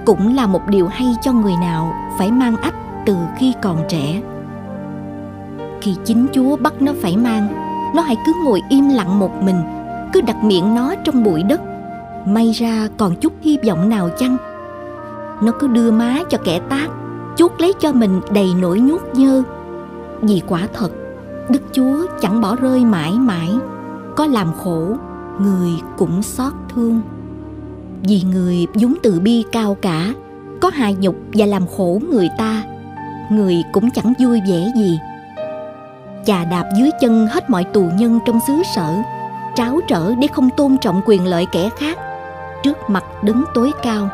cũng 0.06 0.36
là 0.36 0.48
một 0.48 0.62
điều 0.68 0.88
hay 0.88 1.16
cho 1.22 1.34
người 1.34 1.56
nào 1.62 1.94
phải 2.18 2.32
mang 2.32 2.58
ách 2.58 2.76
từ 3.06 3.16
khi 3.38 3.54
còn 3.62 3.78
trẻ. 3.90 4.22
Khi 5.82 5.96
chính 6.06 6.28
chúa 6.34 6.56
bắt 6.56 6.82
nó 6.82 6.92
phải 7.02 7.18
mang, 7.18 7.48
nó 7.96 8.02
hãy 8.02 8.16
cứ 8.26 8.34
ngồi 8.44 8.62
im 8.70 8.90
lặng 8.90 9.20
một 9.20 9.44
mình 9.44 9.79
cứ 10.14 10.22
đặt 10.22 10.44
miệng 10.44 10.76
nó 10.76 10.96
trong 11.04 11.24
bụi 11.24 11.44
đất. 11.44 11.62
May 12.26 12.52
ra 12.52 12.88
còn 12.98 13.16
chút 13.16 13.34
hy 13.42 13.58
vọng 13.68 13.90
nào 13.90 14.10
chăng? 14.18 14.38
Nó 15.42 15.52
cứ 15.60 15.68
đưa 15.68 15.92
má 15.92 16.20
cho 16.30 16.38
kẻ 16.46 16.60
tác, 16.70 16.88
chuốt 17.38 17.52
lấy 17.62 17.74
cho 17.80 17.92
mình 17.92 18.22
đầy 18.34 18.54
nỗi 18.62 18.80
nhút 18.80 19.02
nhơ. 19.14 19.44
Vì 20.22 20.42
quả 20.48 20.68
thật, 20.74 20.90
đức 21.50 21.62
chúa 21.72 22.06
chẳng 22.22 22.42
bỏ 22.42 22.56
rơi 22.56 22.86
mãi 22.86 23.12
mãi, 23.12 23.50
có 24.16 24.26
làm 24.26 24.48
khổ, 24.64 24.96
người 25.40 25.72
cũng 25.98 26.24
xót 26.24 26.54
thương. 26.76 27.02
Vì 28.04 28.24
người 28.34 28.68
vốn 28.74 28.94
từ 29.04 29.20
bi 29.20 29.44
cao 29.52 29.78
cả, 29.82 30.14
có 30.62 30.72
hài 30.74 30.96
nhục 30.96 31.16
và 31.34 31.46
làm 31.46 31.68
khổ 31.78 32.00
người 32.12 32.30
ta, 32.38 32.64
người 33.32 33.64
cũng 33.72 33.92
chẳng 33.92 34.14
vui 34.20 34.40
vẻ 34.50 34.72
gì. 34.78 35.00
Chà 36.26 36.46
đạp 36.46 36.70
dưới 36.78 36.90
chân 37.02 37.28
hết 37.28 37.50
mọi 37.50 37.64
tù 37.64 37.90
nhân 38.00 38.20
trong 38.26 38.40
xứ 38.48 38.54
sở 38.76 38.94
tráo 39.56 39.80
trở 39.88 40.16
để 40.16 40.28
không 40.28 40.50
tôn 40.58 40.78
trọng 40.82 41.02
quyền 41.06 41.26
lợi 41.26 41.48
kẻ 41.52 41.70
khác. 41.78 41.98
Trước 42.64 42.78
mặt 42.88 43.04
đứng 43.24 43.44
tối 43.54 43.72
cao, 43.84 44.10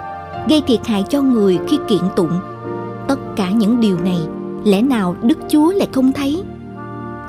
gây 0.50 0.62
thiệt 0.62 0.88
hại 0.88 1.04
cho 1.10 1.22
người 1.22 1.60
khi 1.68 1.80
kiện 1.88 2.02
tụng. 2.16 2.40
Tất 3.08 3.20
cả 3.36 3.50
những 3.50 3.80
điều 3.80 4.00
này, 4.00 4.20
lẽ 4.64 4.82
nào 4.82 5.16
đức 5.22 5.38
chúa 5.48 5.72
lại 5.72 5.88
không 5.94 6.12
thấy? 6.12 6.44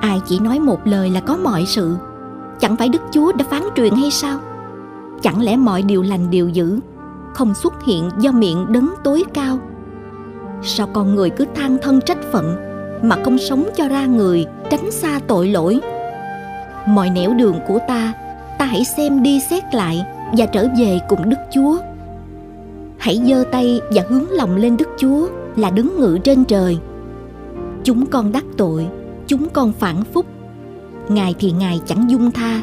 Ai 0.01 0.21
chỉ 0.25 0.39
nói 0.39 0.59
một 0.59 0.87
lời 0.87 1.09
là 1.09 1.19
có 1.19 1.37
mọi 1.37 1.65
sự? 1.65 1.95
Chẳng 2.59 2.75
phải 2.75 2.89
đức 2.89 3.01
chúa 3.11 3.31
đã 3.31 3.45
phán 3.49 3.63
truyền 3.75 3.93
hay 3.95 4.11
sao? 4.11 4.39
Chẳng 5.21 5.41
lẽ 5.41 5.55
mọi 5.57 5.81
điều 5.81 6.01
lành 6.01 6.29
điều 6.29 6.49
dữ, 6.49 6.79
không 7.33 7.53
xuất 7.53 7.83
hiện 7.83 8.09
do 8.19 8.31
miệng 8.31 8.65
đấng 8.69 8.89
tối 9.03 9.23
cao? 9.33 9.59
Sao 10.61 10.87
con 10.93 11.15
người 11.15 11.29
cứ 11.29 11.45
than 11.55 11.77
thân 11.81 12.01
trách 12.01 12.31
phận 12.31 12.55
mà 13.01 13.15
không 13.23 13.37
sống 13.37 13.69
cho 13.75 13.87
ra 13.87 14.05
người, 14.05 14.45
tránh 14.69 14.91
xa 14.91 15.19
tội 15.27 15.47
lỗi? 15.47 15.79
Mọi 16.87 17.09
nẻo 17.09 17.33
đường 17.33 17.59
của 17.67 17.79
ta 17.87 18.13
ta 18.57 18.65
hãy 18.65 18.83
xem 18.85 19.23
đi 19.23 19.39
xét 19.39 19.75
lại 19.75 20.05
và 20.37 20.45
trở 20.45 20.67
về 20.79 20.99
cùng 21.09 21.29
đức 21.29 21.37
chúa. 21.53 21.77
Hãy 22.97 23.21
giơ 23.25 23.43
tay 23.51 23.81
và 23.91 24.03
hướng 24.09 24.29
lòng 24.29 24.55
lên 24.55 24.77
đức 24.77 24.87
chúa 24.97 25.27
là 25.55 25.69
đứng 25.69 25.99
ngự 25.99 26.17
trên 26.23 26.45
trời. 26.45 26.77
Chúng 27.83 28.05
con 28.05 28.31
đắc 28.31 28.43
tội, 28.57 28.87
chúng 29.27 29.49
con 29.49 29.71
phản 29.71 30.03
phúc. 30.03 30.25
Ngài 31.09 31.35
thì 31.39 31.51
ngài 31.51 31.81
chẳng 31.85 32.11
dung 32.11 32.31
tha, 32.31 32.61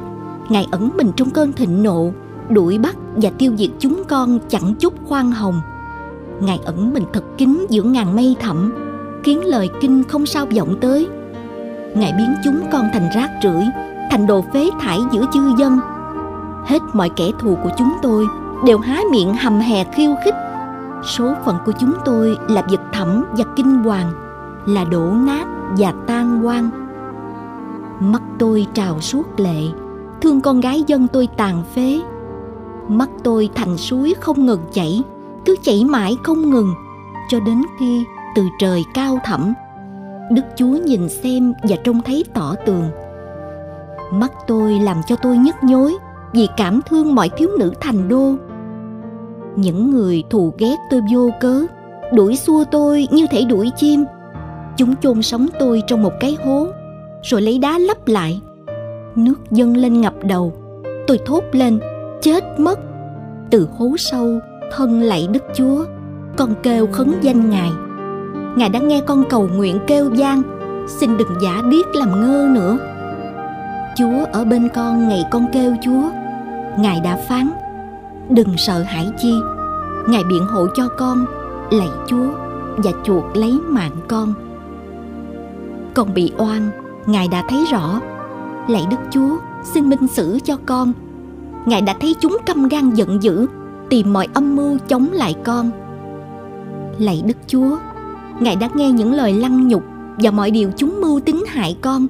ngài 0.49 0.67
ẩn 0.71 0.91
mình 0.97 1.11
trong 1.17 1.31
cơn 1.31 1.53
thịnh 1.53 1.83
nộ, 1.83 2.11
đuổi 2.49 2.79
bắt 2.79 2.97
và 3.15 3.31
tiêu 3.39 3.53
diệt 3.57 3.71
chúng 3.79 4.03
con 4.09 4.39
chẳng 4.49 4.75
chút 4.75 4.95
khoan 5.05 5.31
hồng. 5.31 5.61
Ngài 6.41 6.59
ẩn 6.65 6.95
mình 6.95 7.05
thật 7.13 7.25
kín 7.39 7.67
giữa 7.69 7.83
ngàn 7.83 8.17
mây 8.17 8.37
thẳm, 8.41 8.75
khiến 9.25 9.45
lời 9.45 9.69
kinh 9.81 10.05
không 10.09 10.27
sao 10.27 10.47
vọng 10.57 10.77
tới. 10.81 11.07
Ngài 11.95 12.13
biến 12.19 12.35
chúng 12.45 12.61
con 12.73 12.89
thành 12.93 13.11
rác 13.15 13.31
rưởi 13.43 13.65
thành 14.15 14.27
đồ 14.27 14.45
phế 14.53 14.71
thải 14.81 15.01
giữa 15.11 15.25
chư 15.33 15.41
dân. 15.59 15.79
Hết 16.67 16.79
mọi 16.93 17.09
kẻ 17.09 17.31
thù 17.39 17.59
của 17.63 17.71
chúng 17.79 17.93
tôi 18.03 18.27
đều 18.67 18.79
há 18.79 19.01
miệng 19.11 19.35
hầm 19.35 19.61
hè 19.61 19.85
khiêu 19.85 20.15
khích. 20.25 20.35
Số 21.05 21.35
phận 21.45 21.57
của 21.67 21.73
chúng 21.81 21.93
tôi 22.05 22.37
là 22.49 22.63
vật 22.71 22.81
thẩm 22.93 23.25
và 23.37 23.45
kinh 23.57 23.83
hoàng, 23.85 24.13
là 24.67 24.85
đổ 24.85 25.11
nát 25.13 25.47
và 25.79 25.93
tan 26.07 26.43
hoang. 26.43 26.71
Mắt 28.01 28.23
tôi 28.39 28.67
trào 28.75 29.01
suốt 29.01 29.41
lệ, 29.41 29.61
thương 30.21 30.41
con 30.41 30.61
gái 30.61 30.85
dân 30.87 31.09
tôi 31.09 31.29
tàn 31.37 31.63
phế. 31.75 32.01
Mắt 32.89 33.09
tôi 33.25 33.49
thành 33.55 33.77
suối 33.77 34.15
không 34.21 34.47
ngừng 34.47 34.63
chảy, 34.73 35.03
cứ 35.45 35.57
chảy 35.63 35.85
mãi 35.85 36.17
không 36.23 36.51
ngừng, 36.51 36.75
cho 37.29 37.41
đến 37.41 37.63
khi 37.79 38.05
từ 38.37 38.43
trời 38.59 38.85
cao 38.95 39.19
thẳm. 39.25 39.53
Đức 40.31 40.43
chúa 40.57 40.79
nhìn 40.87 41.09
xem 41.09 41.53
và 41.63 41.77
trông 41.85 42.03
thấy 42.03 42.25
tỏ 42.35 42.55
tường 42.67 42.91
mắt 44.21 44.33
tôi 44.47 44.73
làm 44.73 44.97
cho 45.07 45.17
tôi 45.17 45.37
nhức 45.37 45.55
nhối 45.63 45.95
vì 46.33 46.49
cảm 46.57 46.81
thương 46.87 47.15
mọi 47.15 47.29
thiếu 47.37 47.49
nữ 47.59 47.73
thành 47.81 48.09
đô. 48.09 48.35
Những 49.57 49.91
người 49.91 50.23
thù 50.31 50.55
ghét 50.59 50.77
tôi 50.91 51.01
vô 51.13 51.31
cớ, 51.41 51.67
đuổi 52.13 52.37
xua 52.37 52.65
tôi 52.71 53.09
như 53.11 53.27
thể 53.31 53.45
đuổi 53.45 53.71
chim. 53.77 54.05
Chúng 54.77 54.97
chôn 54.97 55.23
sống 55.23 55.47
tôi 55.59 55.83
trong 55.87 56.03
một 56.03 56.13
cái 56.21 56.37
hố, 56.45 56.67
rồi 57.23 57.43
lấy 57.43 57.59
đá 57.59 57.79
lấp 57.79 58.09
lại. 58.09 58.41
Nước 59.17 59.35
dâng 59.51 59.77
lên 59.77 60.01
ngập 60.01 60.15
đầu. 60.25 60.53
Tôi 61.07 61.19
thốt 61.27 61.45
lên, 61.53 61.81
chết 62.23 62.61
mất. 62.61 62.79
Từ 63.51 63.69
hố 63.79 63.97
sâu, 63.99 64.39
thân 64.73 65.01
lạy 65.01 65.29
đức 65.33 65.45
chúa, 65.55 65.85
con 66.37 66.55
kêu 66.63 66.87
khấn 66.93 67.15
danh 67.21 67.51
ngài. 67.51 67.71
Ngài 68.57 68.69
đã 68.69 68.81
nghe 68.81 69.01
con 69.07 69.25
cầu 69.29 69.49
nguyện 69.57 69.79
kêu 69.87 70.11
gian. 70.15 70.43
Xin 70.89 71.17
đừng 71.17 71.29
giả 71.43 71.63
điếc 71.71 71.95
làm 71.95 72.21
ngơ 72.21 72.49
nữa 72.51 72.79
chúa 73.97 74.25
ở 74.33 74.45
bên 74.45 74.69
con, 74.75 75.09
ngày 75.09 75.25
con 75.31 75.47
kêu 75.53 75.77
chúa. 75.83 76.03
Ngài 76.79 77.01
đã 77.01 77.17
phán, 77.29 77.51
đừng 78.29 78.57
sợ 78.57 78.83
hãi 78.83 79.11
chi, 79.19 79.35
ngài 80.09 80.25
biện 80.25 80.47
hộ 80.47 80.67
cho 80.75 80.89
con, 80.99 81.27
lạy 81.71 81.91
chúa 82.07 82.27
và 82.77 82.91
chuộc 83.05 83.37
lấy 83.37 83.59
mạng 83.69 83.97
con. 84.09 84.35
Con 85.95 86.15
bị 86.15 86.33
oan, 86.39 86.71
ngài 87.07 87.29
đã 87.29 87.45
thấy 87.49 87.65
rõ. 87.73 88.01
Lạy 88.69 88.87
đức 88.91 88.97
chúa, 89.11 89.37
xin 89.65 89.89
minh 89.89 90.09
xử 90.09 90.39
cho 90.45 90.57
con. 90.67 90.93
Ngài 91.67 91.83
đã 91.83 91.95
thấy 92.01 92.15
chúng 92.21 92.37
căm 92.47 92.69
gan 92.69 92.91
giận 92.91 93.23
dữ, 93.23 93.47
tìm 93.89 94.13
mọi 94.13 94.29
âm 94.35 94.57
mưu 94.57 94.79
chống 94.89 95.09
lại 95.13 95.35
con. 95.45 95.71
Lạy 96.99 97.23
đức 97.27 97.37
chúa, 97.47 97.79
ngài 98.41 98.57
đã 98.57 98.69
nghe 98.75 98.91
những 98.91 99.13
lời 99.13 99.33
lăng 99.33 99.69
nhục 99.69 99.83
và 100.17 100.31
mọi 100.31 100.51
điều 100.51 100.71
chúng 100.77 101.01
mưu 101.01 101.21
tính 101.21 101.45
hại 101.49 101.77
con 101.81 102.07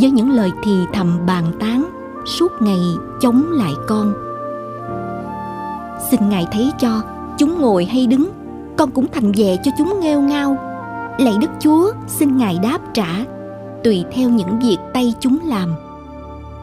với 0.00 0.10
những 0.10 0.30
lời 0.30 0.52
thì 0.62 0.86
thầm 0.92 1.18
bàn 1.26 1.44
tán, 1.60 1.90
suốt 2.24 2.52
ngày 2.60 2.80
chống 3.20 3.44
lại 3.50 3.72
con. 3.86 4.14
Xin 6.10 6.28
ngài 6.28 6.46
thấy 6.52 6.72
cho, 6.78 7.02
chúng 7.38 7.60
ngồi 7.60 7.84
hay 7.84 8.06
đứng, 8.06 8.30
con 8.76 8.90
cũng 8.90 9.06
thành 9.12 9.32
về 9.36 9.56
cho 9.64 9.72
chúng 9.78 10.00
nghêu 10.00 10.20
ngao. 10.20 10.56
Lạy 11.18 11.34
đức 11.40 11.50
chúa, 11.60 11.92
xin 12.06 12.36
ngài 12.36 12.58
đáp 12.62 12.78
trả, 12.94 13.24
tùy 13.84 14.04
theo 14.12 14.28
những 14.28 14.58
việc 14.58 14.78
tay 14.94 15.14
chúng 15.20 15.38
làm. 15.44 15.74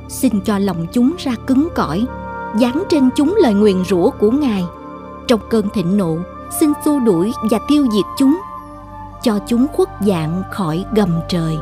Xin 0.10 0.42
cho 0.46 0.60
lòng 0.60 0.88
chúng 0.92 1.14
ra 1.20 1.32
cứng 1.48 1.68
cỏi, 1.76 2.06
dán 2.58 2.84
trên 2.90 3.10
chúng 3.16 3.36
lời 3.42 3.54
nguyền 3.54 3.84
rủa 3.86 4.10
của 4.10 4.32
ngài. 4.32 4.64
Trong 5.28 5.40
cơn 5.50 5.70
thịnh 5.70 5.98
nộ, 5.98 6.18
xin 6.60 6.74
xua 6.86 7.00
đuổi 7.00 7.32
và 7.52 7.60
tiêu 7.68 7.88
diệt 7.94 8.06
chúng, 8.18 8.42
cho 9.24 9.40
chúng 9.48 9.68
khuất 9.74 9.90
dạng 10.00 10.44
khỏi 10.52 10.86
gầm 10.96 11.10
trời. 11.30 11.58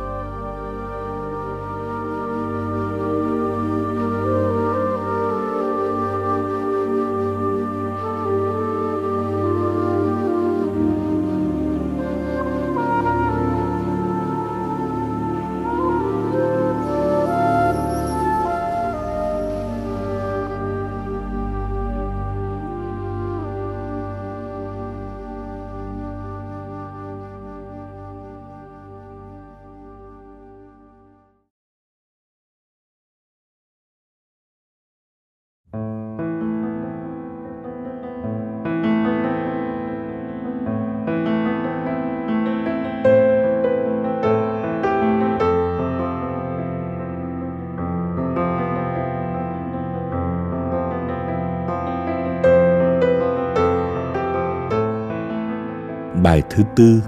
Bài 56.30 56.42
thứ 56.50 56.62
tư, 56.76 57.02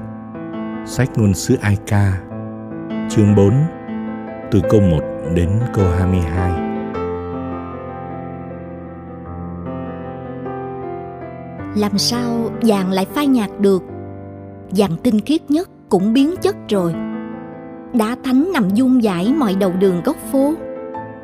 Sách 0.87 1.19
ngôn 1.19 1.35
sứ 1.35 1.57
Ai 1.61 1.77
Ca 1.87 2.21
Chương 3.11 3.35
4 3.37 3.53
Từ 4.51 4.61
câu 4.71 4.81
1 4.81 5.01
đến 5.35 5.49
câu 5.75 5.85
22 5.99 6.51
Làm 11.77 11.99
sao 11.99 12.51
vàng 12.63 12.93
lại 12.93 13.07
phai 13.15 13.27
nhạt 13.27 13.51
được? 13.59 13.83
Vàng 14.71 14.97
tinh 15.03 15.21
khiết 15.21 15.51
nhất 15.51 15.71
cũng 15.89 16.13
biến 16.13 16.35
chất 16.43 16.57
rồi. 16.69 16.95
Đá 17.93 18.17
thánh 18.25 18.51
nằm 18.53 18.71
dung 18.75 19.03
dãi 19.03 19.35
mọi 19.39 19.55
đầu 19.55 19.73
đường 19.81 20.03
góc 20.05 20.17
phố. 20.33 20.55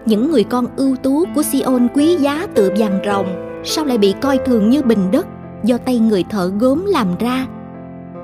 Những 0.07 0.31
người 0.31 0.45
con 0.45 0.67
ưu 0.77 0.97
tú 0.97 1.25
của 1.35 1.43
Sion 1.43 1.89
quý 1.95 2.17
giá 2.17 2.47
tựa 2.55 2.69
vàng 2.79 3.01
rồng, 3.07 3.61
Sao 3.65 3.85
lại 3.85 3.99
bị 3.99 4.15
coi 4.21 4.39
thường 4.39 4.71
như 4.71 4.83
bình 4.83 5.11
đất 5.11 5.27
Do 5.65 5.79
tay 5.79 5.99
người 5.99 6.25
thợ 6.31 6.53
gốm 6.59 6.85
làm 6.87 7.09
ra? 7.19 7.47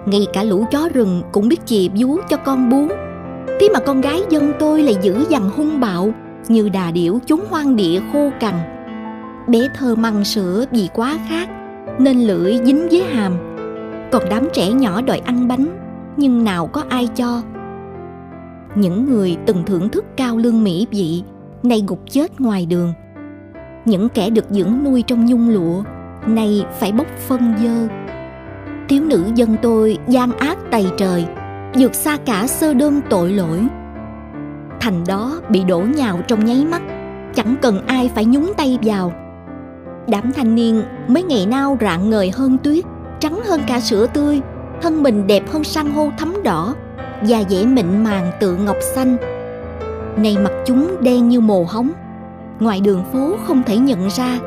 Ngay 0.06 0.26
cả 0.32 0.42
lũ 0.42 0.64
chó 0.70 0.88
rừng 0.94 1.22
cũng 1.32 1.48
biết 1.48 1.66
chì 1.66 1.90
vú 1.96 2.16
cho 2.28 2.36
con 2.36 2.70
bú. 2.70 2.88
Thế 3.60 3.68
mà 3.74 3.80
con 3.80 4.00
gái 4.00 4.20
dân 4.30 4.52
tôi 4.58 4.82
lại 4.82 4.96
dữ 5.02 5.24
dằn 5.28 5.50
hung 5.56 5.80
bạo, 5.80 6.12
như 6.48 6.68
đà 6.68 6.90
điểu 6.90 7.18
chúng 7.26 7.44
hoang 7.50 7.76
địa 7.76 8.00
khô 8.12 8.30
cằn. 8.40 8.54
Bé 9.48 9.68
thơ 9.74 9.94
măng 9.94 10.24
sữa 10.24 10.64
vì 10.70 10.88
quá 10.94 11.18
khát, 11.28 11.48
nên 11.98 12.20
lưỡi 12.20 12.58
dính 12.64 12.88
với 12.90 13.02
hàm. 13.02 13.32
Còn 14.12 14.22
đám 14.30 14.48
trẻ 14.52 14.72
nhỏ 14.72 15.00
đòi 15.00 15.18
ăn 15.18 15.48
bánh, 15.48 15.66
nhưng 16.16 16.44
nào 16.44 16.66
có 16.66 16.82
ai 16.88 17.08
cho. 17.16 17.42
Những 18.74 19.10
người 19.10 19.36
từng 19.46 19.62
thưởng 19.66 19.88
thức 19.88 20.04
cao 20.16 20.36
lương 20.36 20.64
mỹ 20.64 20.86
vị, 20.90 21.22
nay 21.62 21.84
gục 21.86 22.00
chết 22.10 22.40
ngoài 22.40 22.66
đường. 22.66 22.92
Những 23.84 24.08
kẻ 24.08 24.30
được 24.30 24.44
dưỡng 24.50 24.72
nuôi 24.84 25.02
trong 25.02 25.26
nhung 25.26 25.48
lụa, 25.48 25.82
nay 26.26 26.64
phải 26.78 26.92
bốc 26.92 27.06
phân 27.18 27.54
dơ 27.62 28.03
thiếu 28.88 29.04
nữ 29.04 29.24
dân 29.34 29.56
tôi 29.62 29.98
gian 30.08 30.32
ác 30.32 30.58
tày 30.70 30.86
trời, 30.96 31.26
vượt 31.74 31.94
xa 31.94 32.16
cả 32.26 32.46
sơ 32.46 32.74
đơm 32.74 33.00
tội 33.10 33.32
lỗi. 33.32 33.66
Thành 34.80 35.04
đó 35.06 35.40
bị 35.48 35.64
đổ 35.64 35.78
nhào 35.78 36.20
trong 36.28 36.44
nháy 36.44 36.66
mắt, 36.70 36.82
chẳng 37.34 37.54
cần 37.62 37.86
ai 37.86 38.10
phải 38.14 38.24
nhúng 38.24 38.52
tay 38.56 38.78
vào. 38.82 39.12
Đám 40.08 40.32
thanh 40.32 40.54
niên 40.54 40.82
mấy 41.08 41.22
ngày 41.22 41.46
nào 41.46 41.78
rạng 41.80 42.10
ngời 42.10 42.30
hơn 42.30 42.58
tuyết, 42.58 42.84
trắng 43.20 43.40
hơn 43.46 43.60
cả 43.66 43.80
sữa 43.80 44.06
tươi, 44.14 44.40
thân 44.82 45.02
mình 45.02 45.26
đẹp 45.26 45.50
hơn 45.50 45.64
san 45.64 45.90
hô 45.90 46.10
thấm 46.18 46.34
đỏ, 46.44 46.74
da 47.22 47.38
dễ 47.38 47.66
mịn 47.66 48.04
màng 48.04 48.30
tự 48.40 48.56
ngọc 48.56 48.76
xanh. 48.94 49.16
Nay 50.16 50.36
mặt 50.44 50.52
chúng 50.66 50.96
đen 51.00 51.28
như 51.28 51.40
mồ 51.40 51.64
hóng, 51.64 51.90
ngoài 52.60 52.80
đường 52.80 53.04
phố 53.12 53.36
không 53.46 53.62
thể 53.62 53.76
nhận 53.76 54.08
ra, 54.10 54.38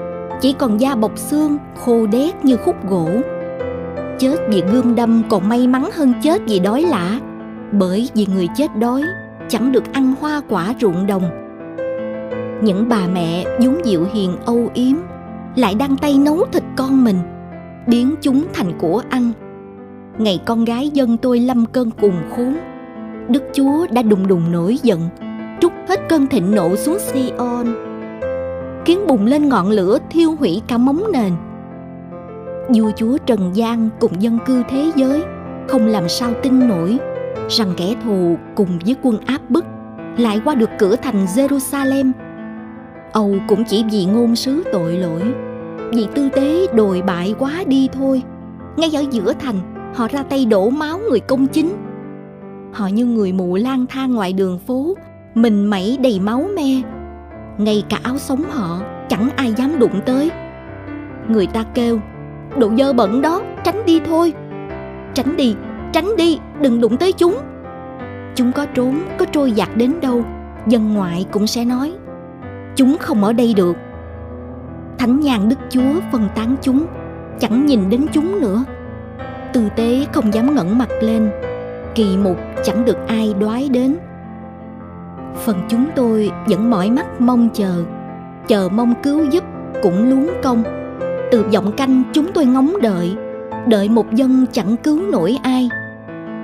chỉ 0.41 0.53
còn 0.53 0.81
da 0.81 0.95
bọc 0.95 1.17
xương, 1.17 1.57
khô 1.85 2.07
đét 2.07 2.45
như 2.45 2.57
khúc 2.57 2.89
gỗ 2.89 3.09
chết 4.19 4.37
vì 4.49 4.63
gươm 4.71 4.95
đâm 4.95 5.23
còn 5.29 5.49
may 5.49 5.67
mắn 5.67 5.89
hơn 5.93 6.13
chết 6.23 6.41
vì 6.47 6.59
đói 6.59 6.81
lạ. 6.81 7.19
Bởi 7.71 8.09
vì 8.13 8.25
người 8.33 8.47
chết 8.55 8.75
đói, 8.79 9.01
chẳng 9.49 9.71
được 9.71 9.93
ăn 9.93 10.13
hoa 10.21 10.41
quả 10.49 10.73
ruộng 10.81 11.07
đồng. 11.07 11.23
Những 12.61 12.89
bà 12.89 13.07
mẹ 13.13 13.45
vốn 13.59 13.85
dịu 13.85 14.05
hiền 14.13 14.31
âu 14.45 14.69
yếm, 14.73 14.95
lại 15.55 15.75
đăng 15.75 15.97
tay 15.97 16.17
nấu 16.17 16.45
thịt 16.51 16.63
con 16.75 17.03
mình, 17.03 17.17
biến 17.87 18.15
chúng 18.21 18.43
thành 18.53 18.71
của 18.79 19.01
ăn. 19.09 19.31
Ngày 20.17 20.41
con 20.45 20.65
gái 20.65 20.89
dân 20.89 21.17
tôi 21.17 21.39
lâm 21.39 21.65
cơn 21.65 21.91
cùng 22.01 22.15
khốn, 22.35 22.57
đức 23.29 23.43
chúa 23.53 23.87
đã 23.91 24.01
đùng 24.01 24.27
đùng 24.27 24.51
nổi 24.51 24.79
giận, 24.83 24.99
trút 25.59 25.71
hết 25.89 26.09
cơn 26.09 26.27
thịnh 26.27 26.55
nộ 26.55 26.75
xuống 26.75 26.97
Sion. 26.99 27.67
Khiến 28.85 29.07
bùng 29.07 29.25
lên 29.25 29.49
ngọn 29.49 29.69
lửa 29.69 29.97
thiêu 30.09 30.35
hủy 30.39 30.61
cả 30.67 30.77
móng 30.77 31.03
nền 31.13 31.33
vua 32.73 32.91
chúa 32.95 33.17
trần 33.17 33.55
gian 33.55 33.89
cùng 33.99 34.21
dân 34.21 34.39
cư 34.45 34.63
thế 34.69 34.91
giới 34.95 35.23
không 35.67 35.87
làm 35.87 36.09
sao 36.09 36.33
tin 36.43 36.67
nổi 36.67 36.97
rằng 37.49 37.73
kẻ 37.77 37.95
thù 38.03 38.37
cùng 38.55 38.79
với 38.85 38.95
quân 39.03 39.17
áp 39.25 39.49
bức 39.49 39.65
lại 40.17 40.41
qua 40.45 40.55
được 40.55 40.69
cửa 40.79 40.95
thành 40.95 41.25
Jerusalem. 41.25 42.11
Âu 43.13 43.35
cũng 43.47 43.63
chỉ 43.67 43.85
vì 43.91 44.05
ngôn 44.05 44.35
sứ 44.35 44.63
tội 44.71 44.93
lỗi, 44.93 45.21
vì 45.91 46.07
tư 46.15 46.29
tế 46.29 46.67
đồi 46.73 47.01
bại 47.01 47.35
quá 47.39 47.63
đi 47.67 47.89
thôi. 47.93 48.23
Ngay 48.77 48.89
ở 48.95 49.03
giữa 49.11 49.33
thành, 49.39 49.55
họ 49.95 50.07
ra 50.07 50.23
tay 50.23 50.45
đổ 50.45 50.69
máu 50.69 50.99
người 51.09 51.19
công 51.19 51.47
chính. 51.47 51.69
Họ 52.73 52.87
như 52.87 53.05
người 53.05 53.33
mù 53.33 53.55
lang 53.55 53.85
thang 53.89 54.13
ngoài 54.15 54.33
đường 54.33 54.59
phố, 54.59 54.95
mình 55.35 55.65
mẩy 55.65 55.97
đầy 56.03 56.19
máu 56.19 56.45
me. 56.55 56.81
Ngay 57.57 57.83
cả 57.89 57.99
áo 58.03 58.17
sống 58.17 58.43
họ 58.49 58.81
chẳng 59.09 59.29
ai 59.35 59.53
dám 59.53 59.79
đụng 59.79 60.01
tới. 60.05 60.31
Người 61.27 61.47
ta 61.47 61.63
kêu, 61.73 61.99
độ 62.59 62.71
dơ 62.77 62.93
bẩn 62.93 63.21
đó, 63.21 63.41
tránh 63.63 63.85
đi 63.85 64.01
thôi. 64.05 64.33
Tránh 65.13 65.37
đi, 65.37 65.55
tránh 65.93 66.15
đi 66.17 66.39
đừng 66.61 66.81
đụng 66.81 66.97
tới 66.97 67.11
chúng. 67.11 67.37
Chúng 68.35 68.51
có 68.51 68.65
trốn 68.65 68.99
có 69.17 69.25
trôi 69.25 69.51
giặt 69.51 69.69
đến 69.75 69.93
đâu 70.01 70.23
dân 70.67 70.93
ngoại 70.93 71.25
cũng 71.31 71.47
sẽ 71.47 71.65
nói 71.65 71.93
chúng 72.75 72.97
không 72.97 73.23
ở 73.23 73.33
đây 73.33 73.53
được. 73.53 73.77
Thánh 74.97 75.19
nhàn 75.19 75.49
đức 75.49 75.59
chúa 75.69 76.01
phân 76.11 76.27
tán 76.35 76.55
chúng 76.61 76.85
chẳng 77.39 77.65
nhìn 77.65 77.89
đến 77.89 78.05
chúng 78.11 78.41
nữa. 78.41 78.63
Tư 79.53 79.69
tế 79.75 80.05
không 80.13 80.33
dám 80.33 80.55
ngẩng 80.55 80.77
mặt 80.77 80.89
lên 81.01 81.29
kỳ 81.95 82.17
mục 82.17 82.37
chẳng 82.63 82.85
được 82.85 82.97
ai 83.07 83.33
đoái 83.39 83.69
đến. 83.69 83.97
Phần 85.35 85.57
chúng 85.69 85.85
tôi 85.95 86.31
vẫn 86.47 86.69
mỏi 86.69 86.89
mắt 86.89 87.21
mong 87.21 87.49
chờ 87.53 87.83
chờ 88.47 88.69
mong 88.71 88.93
cứu 89.03 89.23
giúp 89.23 89.43
cũng 89.83 90.09
luống 90.09 90.29
công 90.43 90.63
từ 91.31 91.45
giọng 91.51 91.71
canh 91.71 92.03
chúng 92.13 92.27
tôi 92.33 92.45
ngóng 92.45 92.73
đợi 92.81 93.15
đợi 93.67 93.89
một 93.89 94.13
dân 94.13 94.45
chẳng 94.51 94.75
cứu 94.83 95.01
nổi 95.11 95.37
ai. 95.43 95.69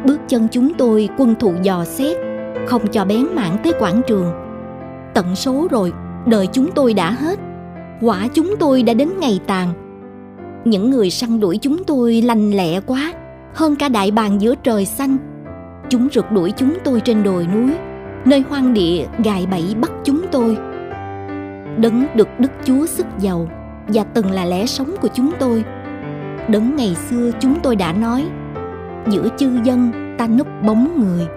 Bước 0.05 0.19
chân 0.27 0.47
chúng 0.51 0.73
tôi 0.73 1.09
quân 1.17 1.35
thù 1.39 1.53
dò 1.61 1.85
xét, 1.85 2.17
không 2.67 2.87
cho 2.87 3.05
bén 3.05 3.25
mảng 3.35 3.57
tới 3.63 3.73
quảng 3.79 4.01
trường. 4.07 4.31
Tận 5.13 5.35
số 5.35 5.67
rồi, 5.71 5.93
đời 6.25 6.47
chúng 6.51 6.71
tôi 6.71 6.93
đã 6.93 7.11
hết, 7.11 7.39
quả 8.01 8.27
chúng 8.33 8.55
tôi 8.59 8.83
đã 8.83 8.93
đến 8.93 9.09
ngày 9.19 9.39
tàn. 9.47 9.69
Những 10.65 10.89
người 10.89 11.09
săn 11.09 11.39
đuổi 11.39 11.57
chúng 11.61 11.83
tôi 11.83 12.21
lành 12.21 12.51
lẹ 12.51 12.81
quá, 12.81 13.13
hơn 13.53 13.75
cả 13.75 13.89
đại 13.89 14.11
bàng 14.11 14.41
giữa 14.41 14.55
trời 14.55 14.85
xanh. 14.85 15.17
Chúng 15.89 16.07
rượt 16.11 16.31
đuổi 16.31 16.53
chúng 16.57 16.73
tôi 16.83 16.99
trên 16.99 17.23
đồi 17.23 17.47
núi, 17.53 17.71
nơi 18.25 18.43
hoang 18.49 18.73
địa 18.73 19.05
gài 19.23 19.47
bẫy 19.51 19.75
bắt 19.81 19.91
chúng 20.03 20.21
tôi. 20.31 20.57
Đấng 21.77 22.05
được 22.15 22.27
đức 22.39 22.51
chúa 22.63 22.85
sức 22.85 23.05
giàu 23.19 23.47
và 23.87 24.03
từng 24.03 24.31
là 24.31 24.45
lẽ 24.45 24.65
sống 24.65 24.95
của 25.01 25.07
chúng 25.13 25.31
tôi. 25.39 25.63
Đấng 26.47 26.75
ngày 26.75 26.95
xưa 27.09 27.31
chúng 27.39 27.59
tôi 27.63 27.75
đã 27.75 27.93
nói, 27.93 28.25
giữa 29.09 29.27
chư 29.37 29.51
dân, 29.63 29.91
ta 30.17 30.27
núp 30.27 30.47
bóng 30.61 31.05
người, 31.05 31.27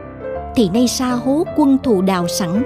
thì 0.54 0.70
nay 0.74 0.88
xa 0.88 1.10
hố 1.10 1.44
quân 1.56 1.78
thù 1.82 2.02
đào 2.02 2.28
sẵn. 2.28 2.62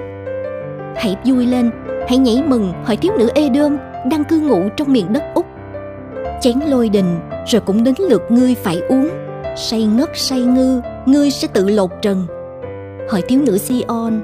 Hãy 0.95 1.17
vui 1.25 1.45
lên, 1.45 1.71
hãy 2.07 2.17
nhảy 2.17 2.43
mừng, 2.47 2.73
hỏi 2.83 2.97
thiếu 2.97 3.13
nữ 3.17 3.29
ê 3.35 3.49
đơm 3.49 3.77
đang 4.09 4.23
cư 4.23 4.39
ngụ 4.39 4.69
trong 4.77 4.93
miền 4.93 5.13
đất 5.13 5.23
úc. 5.33 5.45
Chén 6.41 6.59
lôi 6.59 6.89
đình, 6.89 7.19
rồi 7.47 7.61
cũng 7.65 7.83
đến 7.83 7.95
lượt 8.09 8.21
ngươi 8.29 8.55
phải 8.55 8.81
uống. 8.89 9.09
Say 9.55 9.83
ngất, 9.83 10.09
say 10.13 10.41
ngư, 10.41 10.81
ngươi 11.05 11.31
sẽ 11.31 11.47
tự 11.47 11.69
lột 11.69 11.91
trần. 12.01 12.27
Hỏi 13.09 13.21
thiếu 13.21 13.41
nữ 13.45 13.57
Sion, 13.57 14.21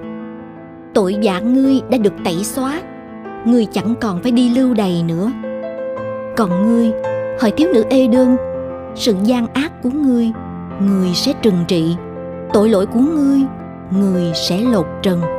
tội 0.93 1.15
dạ 1.21 1.39
ngươi 1.39 1.81
đã 1.89 1.97
được 1.97 2.13
tẩy 2.25 2.43
xóa, 2.43 2.81
ngươi 3.45 3.65
chẳng 3.65 3.95
còn 4.01 4.21
phải 4.23 4.31
đi 4.31 4.49
lưu 4.49 4.73
đày 4.73 5.03
nữa 5.07 5.31
còn 6.37 6.67
ngươi. 6.67 6.91
Hỏi 7.39 7.51
thiếu 7.57 7.69
nữ 7.73 7.83
ê 7.89 8.07
đơn, 8.07 8.37
sự 8.95 9.15
gian 9.23 9.47
ác 9.53 9.83
của 9.83 9.89
ngươi 9.89 10.31
người 10.81 11.13
sẽ 11.13 11.33
trừng 11.41 11.63
trị. 11.67 11.95
Tội 12.53 12.69
lỗi 12.69 12.85
của 12.85 12.99
ngươi 12.99 13.39
người 13.91 14.31
sẽ 14.33 14.61
lột 14.61 14.85
trần. 15.01 15.36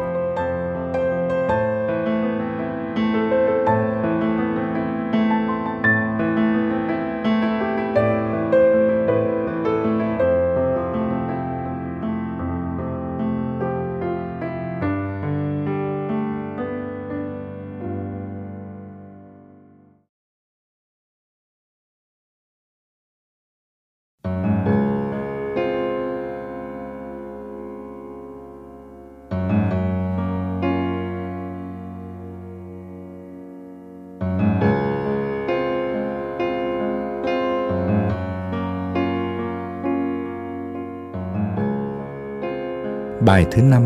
Bài 43.28 43.46
thứ 43.50 43.62
năm 43.62 43.82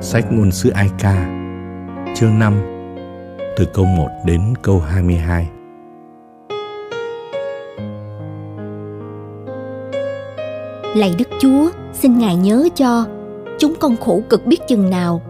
Sách 0.00 0.32
ngôn 0.32 0.52
sứ 0.52 0.70
Ai 0.70 0.90
Ca 0.98 1.14
Chương 2.16 2.38
5 2.38 2.54
Từ 3.56 3.66
câu 3.74 3.84
1 3.84 4.08
đến 4.26 4.40
câu 4.62 4.80
22 4.80 5.48
Lạy 10.96 11.14
Đức 11.18 11.28
Chúa, 11.40 11.70
xin 11.92 12.18
Ngài 12.18 12.36
nhớ 12.36 12.68
cho 12.74 13.06
Chúng 13.58 13.74
con 13.80 13.96
khổ 13.96 14.20
cực 14.28 14.46
biết 14.46 14.60
chừng 14.68 14.90
nào. 14.90 15.22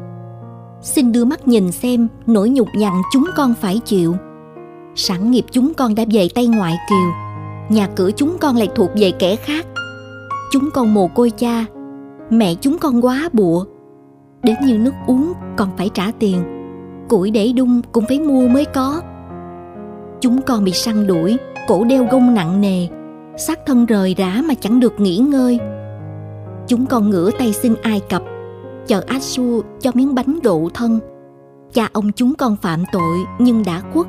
Xin 0.80 1.12
đưa 1.12 1.24
mắt 1.24 1.48
nhìn 1.48 1.72
xem 1.72 2.08
nỗi 2.26 2.48
nhục 2.48 2.68
nhằn 2.74 2.92
chúng 3.12 3.24
con 3.36 3.54
phải 3.60 3.80
chịu. 3.84 4.16
Sản 4.94 5.30
nghiệp 5.30 5.44
chúng 5.50 5.74
con 5.74 5.94
đã 5.94 6.04
về 6.12 6.28
tay 6.34 6.46
ngoại 6.46 6.74
kiều 6.90 7.12
Nhà 7.68 7.88
cửa 7.96 8.10
chúng 8.16 8.36
con 8.40 8.56
lại 8.56 8.68
thuộc 8.74 8.90
về 8.96 9.12
kẻ 9.18 9.36
khác. 9.36 9.66
Chúng 10.52 10.70
con 10.74 10.94
mồ 10.94 11.08
côi 11.08 11.30
cha 11.30 11.64
mẹ 12.32 12.54
chúng 12.60 12.78
con 12.78 13.04
quá 13.04 13.28
bụa. 13.32 13.64
Đến 14.42 14.56
như 14.66 14.78
nước 14.78 14.94
uống, 15.06 15.32
còn 15.56 15.68
phải 15.76 15.90
trả 15.94 16.10
tiền. 16.18 16.42
Củi 17.08 17.30
để 17.30 17.52
đun 17.56 17.80
cũng 17.92 18.04
phải 18.08 18.20
mua 18.20 18.48
mới 18.48 18.64
có. 18.64 19.00
Chúng 20.20 20.42
con 20.42 20.64
bị 20.64 20.72
săn 20.72 21.06
đuổi, 21.06 21.36
cổ 21.68 21.84
đeo 21.84 22.06
gông 22.10 22.34
nặng 22.34 22.60
nề. 22.60 22.86
Xác 23.36 23.58
thân 23.66 23.86
rời 23.86 24.14
rã 24.18 24.42
mà 24.48 24.54
chẳng 24.60 24.80
được 24.80 25.00
nghỉ 25.00 25.16
ngơi. 25.16 25.58
Chúng 26.66 26.86
con 26.86 27.10
ngửa 27.10 27.30
tay 27.38 27.52
xin 27.52 27.74
ai 27.82 28.00
cập, 28.08 28.22
chờ 28.86 29.02
Asu 29.06 29.60
cho 29.80 29.90
miếng 29.94 30.14
bánh 30.14 30.38
độ 30.42 30.68
thân. 30.74 30.98
Cha 31.72 31.88
ông 31.92 32.12
chúng 32.12 32.34
con 32.34 32.56
phạm 32.56 32.84
tội 32.92 33.18
nhưng 33.38 33.62
đã 33.66 33.80
khuất. 33.92 34.06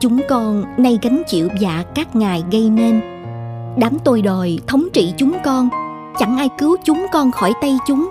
Chúng 0.00 0.20
con 0.28 0.64
nay 0.76 0.98
gánh 1.02 1.22
chịu 1.26 1.48
dạ 1.60 1.84
các 1.94 2.16
ngài 2.16 2.44
gây 2.52 2.70
nên. 2.70 3.00
Đám 3.78 3.92
tôi 4.04 4.22
đòi 4.22 4.58
thống 4.66 4.88
trị 4.92 5.14
chúng 5.16 5.32
con 5.44 5.68
chẳng 6.18 6.36
ai 6.38 6.48
cứu 6.58 6.76
chúng 6.84 7.06
con 7.12 7.30
khỏi 7.30 7.52
tay 7.60 7.78
chúng. 7.86 8.10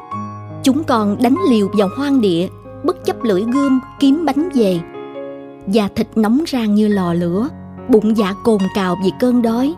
Chúng 0.63 0.83
con 0.83 1.17
đánh 1.21 1.35
liều 1.49 1.67
vào 1.77 1.89
hoang 1.97 2.21
địa, 2.21 2.47
bất 2.83 3.05
chấp 3.05 3.23
lưỡi 3.23 3.41
gươm 3.41 3.79
kiếm 3.99 4.25
bánh 4.25 4.49
về. 4.53 4.79
Da 5.67 5.89
thịt 5.95 6.07
nóng 6.15 6.43
rang 6.47 6.75
như 6.75 6.87
lò 6.87 7.13
lửa, 7.13 7.49
bụng 7.89 8.17
dạ 8.17 8.33
cồn 8.43 8.61
cào 8.75 8.95
vì 9.03 9.11
cơn 9.19 9.41
đói. 9.41 9.73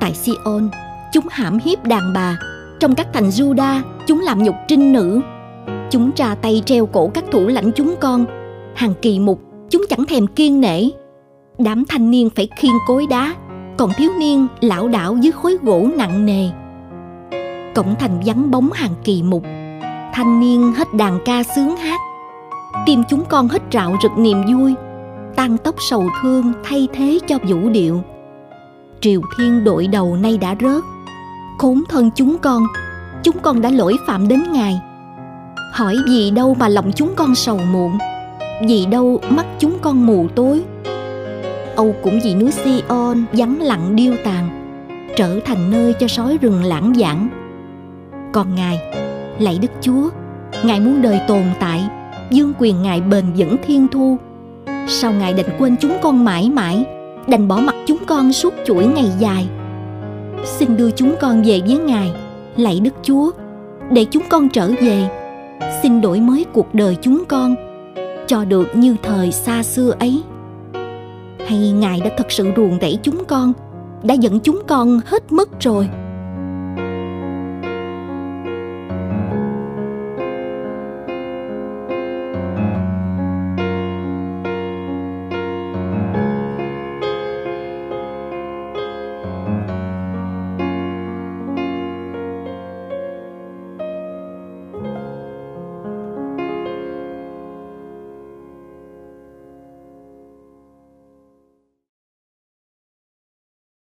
Tại 0.00 0.14
Sion, 0.14 0.68
chúng 1.12 1.24
hãm 1.30 1.58
hiếp 1.64 1.84
đàn 1.84 2.12
bà. 2.14 2.38
Trong 2.80 2.94
các 2.94 3.06
thành 3.12 3.28
Juda, 3.28 3.80
chúng 4.06 4.20
làm 4.20 4.42
nhục 4.42 4.54
trinh 4.68 4.92
nữ. 4.92 5.20
Chúng 5.90 6.12
tra 6.12 6.34
tay 6.34 6.62
treo 6.66 6.86
cổ 6.86 7.10
các 7.14 7.24
thủ 7.30 7.46
lãnh 7.46 7.72
chúng 7.72 7.94
con. 8.00 8.24
Hàng 8.74 8.94
kỳ 9.02 9.18
mục, 9.18 9.40
chúng 9.70 9.82
chẳng 9.88 10.04
thèm 10.06 10.26
kiên 10.26 10.60
nể. 10.60 10.84
Đám 11.58 11.84
thanh 11.88 12.10
niên 12.10 12.30
phải 12.36 12.48
khiêng 12.56 12.76
cối 12.86 13.06
đá, 13.10 13.34
còn 13.78 13.90
thiếu 13.96 14.10
niên 14.18 14.46
lão 14.60 14.88
đảo 14.88 15.16
dưới 15.16 15.32
khối 15.32 15.56
gỗ 15.62 15.88
nặng 15.96 16.26
nề 16.26 16.48
cổng 17.78 17.94
thành 17.98 18.20
vắng 18.24 18.50
bóng 18.50 18.72
hàng 18.72 18.94
kỳ 19.04 19.22
mục. 19.22 19.42
Thanh 20.14 20.40
niên 20.40 20.72
hết 20.72 20.94
đàn 20.94 21.18
ca 21.24 21.42
sướng 21.42 21.76
hát. 21.76 22.00
Tim 22.86 23.02
chúng 23.08 23.24
con 23.24 23.48
hết 23.48 23.62
rạo 23.72 23.96
rực 24.02 24.18
niềm 24.18 24.42
vui. 24.52 24.74
Tan 25.36 25.56
tóc 25.58 25.74
sầu 25.90 26.08
thương 26.22 26.52
thay 26.64 26.88
thế 26.92 27.18
cho 27.28 27.38
vũ 27.48 27.68
điệu. 27.68 28.00
Triều 29.00 29.20
thiên 29.38 29.64
đội 29.64 29.86
đầu 29.86 30.16
nay 30.16 30.38
đã 30.38 30.56
rớt. 30.60 30.84
Khốn 31.58 31.82
thân 31.88 32.10
chúng 32.14 32.38
con. 32.38 32.62
Chúng 33.22 33.38
con 33.38 33.60
đã 33.60 33.70
lỗi 33.70 33.96
phạm 34.06 34.28
đến 34.28 34.42
ngài. 34.52 34.80
Hỏi 35.72 35.96
gì 36.08 36.30
đâu 36.30 36.56
mà 36.60 36.68
lòng 36.68 36.92
chúng 36.92 37.10
con 37.16 37.34
sầu 37.34 37.60
muộn. 37.72 37.98
Vì 38.68 38.86
đâu 38.86 39.20
mắt 39.30 39.46
chúng 39.58 39.78
con 39.82 40.06
mù 40.06 40.26
tối. 40.34 40.62
Âu 41.76 41.94
cũng 42.02 42.20
vì 42.24 42.34
núi 42.34 42.50
Sion 42.50 43.24
vắng 43.32 43.60
lặng 43.60 43.96
điêu 43.96 44.14
tàn, 44.24 44.48
trở 45.16 45.40
thành 45.44 45.70
nơi 45.70 45.92
cho 45.92 46.08
sói 46.08 46.38
rừng 46.40 46.64
lãng 46.64 46.92
vãng 46.98 47.28
còn 48.32 48.54
ngài, 48.54 48.80
lạy 49.38 49.58
đức 49.62 49.70
chúa, 49.80 50.08
ngài 50.64 50.80
muốn 50.80 51.02
đời 51.02 51.20
tồn 51.28 51.42
tại, 51.60 51.88
dương 52.30 52.52
quyền 52.58 52.82
ngài 52.82 53.00
bền 53.00 53.24
vững 53.36 53.56
thiên 53.66 53.88
thu. 53.88 54.16
Sao 54.88 55.12
ngài 55.12 55.34
định 55.34 55.46
quên 55.58 55.76
chúng 55.80 55.96
con 56.02 56.24
mãi 56.24 56.50
mãi, 56.50 56.84
đành 57.26 57.48
bỏ 57.48 57.56
mặc 57.56 57.74
chúng 57.86 57.98
con 58.06 58.32
suốt 58.32 58.54
chuỗi 58.66 58.86
ngày 58.86 59.10
dài. 59.18 59.48
Xin 60.44 60.76
đưa 60.76 60.90
chúng 60.90 61.14
con 61.20 61.42
về 61.42 61.60
với 61.66 61.78
ngài, 61.78 62.12
lạy 62.56 62.80
đức 62.80 62.94
chúa, 63.02 63.30
để 63.90 64.04
chúng 64.04 64.22
con 64.28 64.48
trở 64.48 64.70
về. 64.80 65.08
Xin 65.82 66.00
đổi 66.00 66.20
mới 66.20 66.44
cuộc 66.52 66.74
đời 66.74 66.96
chúng 67.00 67.22
con, 67.28 67.54
cho 68.26 68.44
được 68.44 68.76
như 68.76 68.96
thời 69.02 69.32
xa 69.32 69.62
xưa 69.62 69.94
ấy. 70.00 70.22
Hay 71.46 71.72
ngài 71.72 72.00
đã 72.00 72.10
thật 72.18 72.26
sự 72.32 72.50
ruồng 72.56 72.78
rẫy 72.80 72.98
chúng 73.02 73.24
con, 73.24 73.52
đã 74.02 74.14
dẫn 74.14 74.40
chúng 74.40 74.62
con 74.66 75.00
hết 75.06 75.32
mất 75.32 75.60
rồi? 75.60 75.88